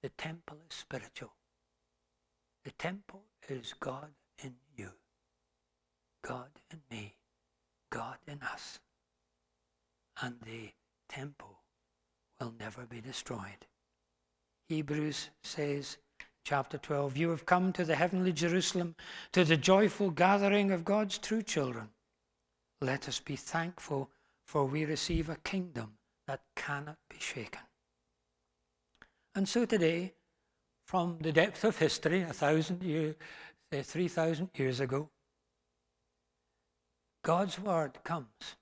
the 0.02 0.10
temple 0.10 0.58
is 0.70 0.76
spiritual. 0.76 1.34
The 2.64 2.72
temple 2.72 3.24
is 3.50 3.74
God 3.80 4.10
God 6.26 6.50
in 6.72 6.80
me, 6.90 7.14
God 7.92 8.18
in 8.28 8.40
us. 8.42 8.80
And 10.24 10.36
the 10.44 10.72
temple 11.08 11.60
will 12.40 12.54
never 12.60 12.82
be 12.86 13.00
destroyed. 13.00 13.68
Hebrews 14.68 15.30
says, 15.44 15.98
chapter 16.44 16.80
12, 16.80 17.16
You 17.16 17.30
have 17.30 17.46
come 17.46 17.72
to 17.74 17.86
the 17.86 17.96
heavenly 17.96 18.34
Jerusalem, 18.34 18.96
to 19.34 19.44
the 19.44 19.56
joyful 19.56 20.10
gathering 20.10 20.72
of 20.72 20.84
God's 20.84 21.20
true 21.20 21.44
children. 21.44 21.90
Let 22.82 23.08
us 23.08 23.20
be 23.20 23.36
thankful, 23.36 24.10
for 24.48 24.66
we 24.66 24.86
receive 24.86 25.30
a 25.30 25.36
kingdom 25.36 25.94
that 26.26 26.42
cannot 26.56 26.98
be 27.08 27.20
shaken. 27.20 27.62
And 29.36 29.48
so 29.48 29.66
today, 29.66 30.14
from 30.88 31.20
the 31.22 31.32
depth 31.32 31.64
of 31.64 31.78
history, 31.78 32.24
a 32.24 32.34
thousand 32.34 32.82
years, 32.82 33.16
uh, 33.72 33.84
three 33.84 34.08
thousand 34.08 34.50
years 34.56 34.80
ago, 34.80 35.10
God's 37.26 37.60
word 37.60 38.04
comes. 38.04 38.56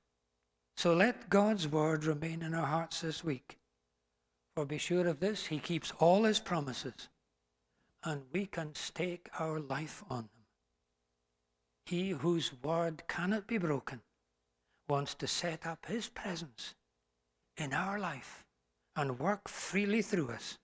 So 0.77 0.93
let 0.93 1.29
God's 1.29 1.67
word 1.67 2.05
remain 2.05 2.41
in 2.41 2.53
our 2.53 2.65
hearts 2.65 3.01
this 3.01 3.21
week. 3.21 3.57
For 4.55 4.65
be 4.65 4.77
sure 4.77 5.05
of 5.05 5.19
this, 5.19 5.47
he 5.47 5.59
keeps 5.59 5.91
all 5.99 6.23
his 6.23 6.39
promises, 6.39 7.09
and 8.05 8.21
we 8.31 8.45
can 8.45 8.73
stake 8.73 9.27
our 9.37 9.59
life 9.59 10.01
on 10.09 10.21
them. 10.21 10.45
He 11.87 12.11
whose 12.11 12.53
word 12.63 13.03
cannot 13.09 13.47
be 13.47 13.57
broken 13.57 13.99
wants 14.87 15.13
to 15.15 15.27
set 15.27 15.67
up 15.67 15.85
his 15.87 16.07
presence 16.07 16.73
in 17.57 17.73
our 17.73 17.99
life 17.99 18.45
and 18.95 19.19
work 19.19 19.49
freely 19.49 20.01
through 20.01 20.29
us. 20.29 20.57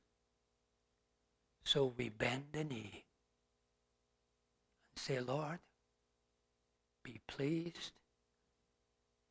So 1.66 1.94
we 1.98 2.08
bend 2.08 2.46
the 2.54 2.64
knee 2.64 3.04
and 4.96 4.96
say, 4.96 5.20
Lord, 5.20 5.60
be 7.10 7.20
pleased 7.28 7.92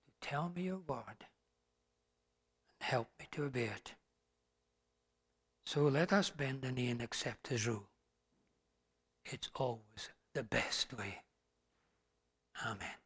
to 0.06 0.28
tell 0.28 0.50
me 0.54 0.62
your 0.62 0.78
word 0.78 1.04
and 1.20 2.80
help 2.80 3.08
me 3.20 3.26
to 3.30 3.44
obey 3.44 3.64
it. 3.64 3.94
So 5.64 5.82
let 5.82 6.12
us 6.12 6.30
bend 6.30 6.62
the 6.62 6.72
knee 6.72 6.90
and 6.90 7.02
accept 7.02 7.48
his 7.48 7.66
rule. 7.66 7.88
It's 9.24 9.50
always 9.54 10.10
the 10.34 10.42
best 10.42 10.92
way. 10.96 11.22
Amen. 12.66 12.97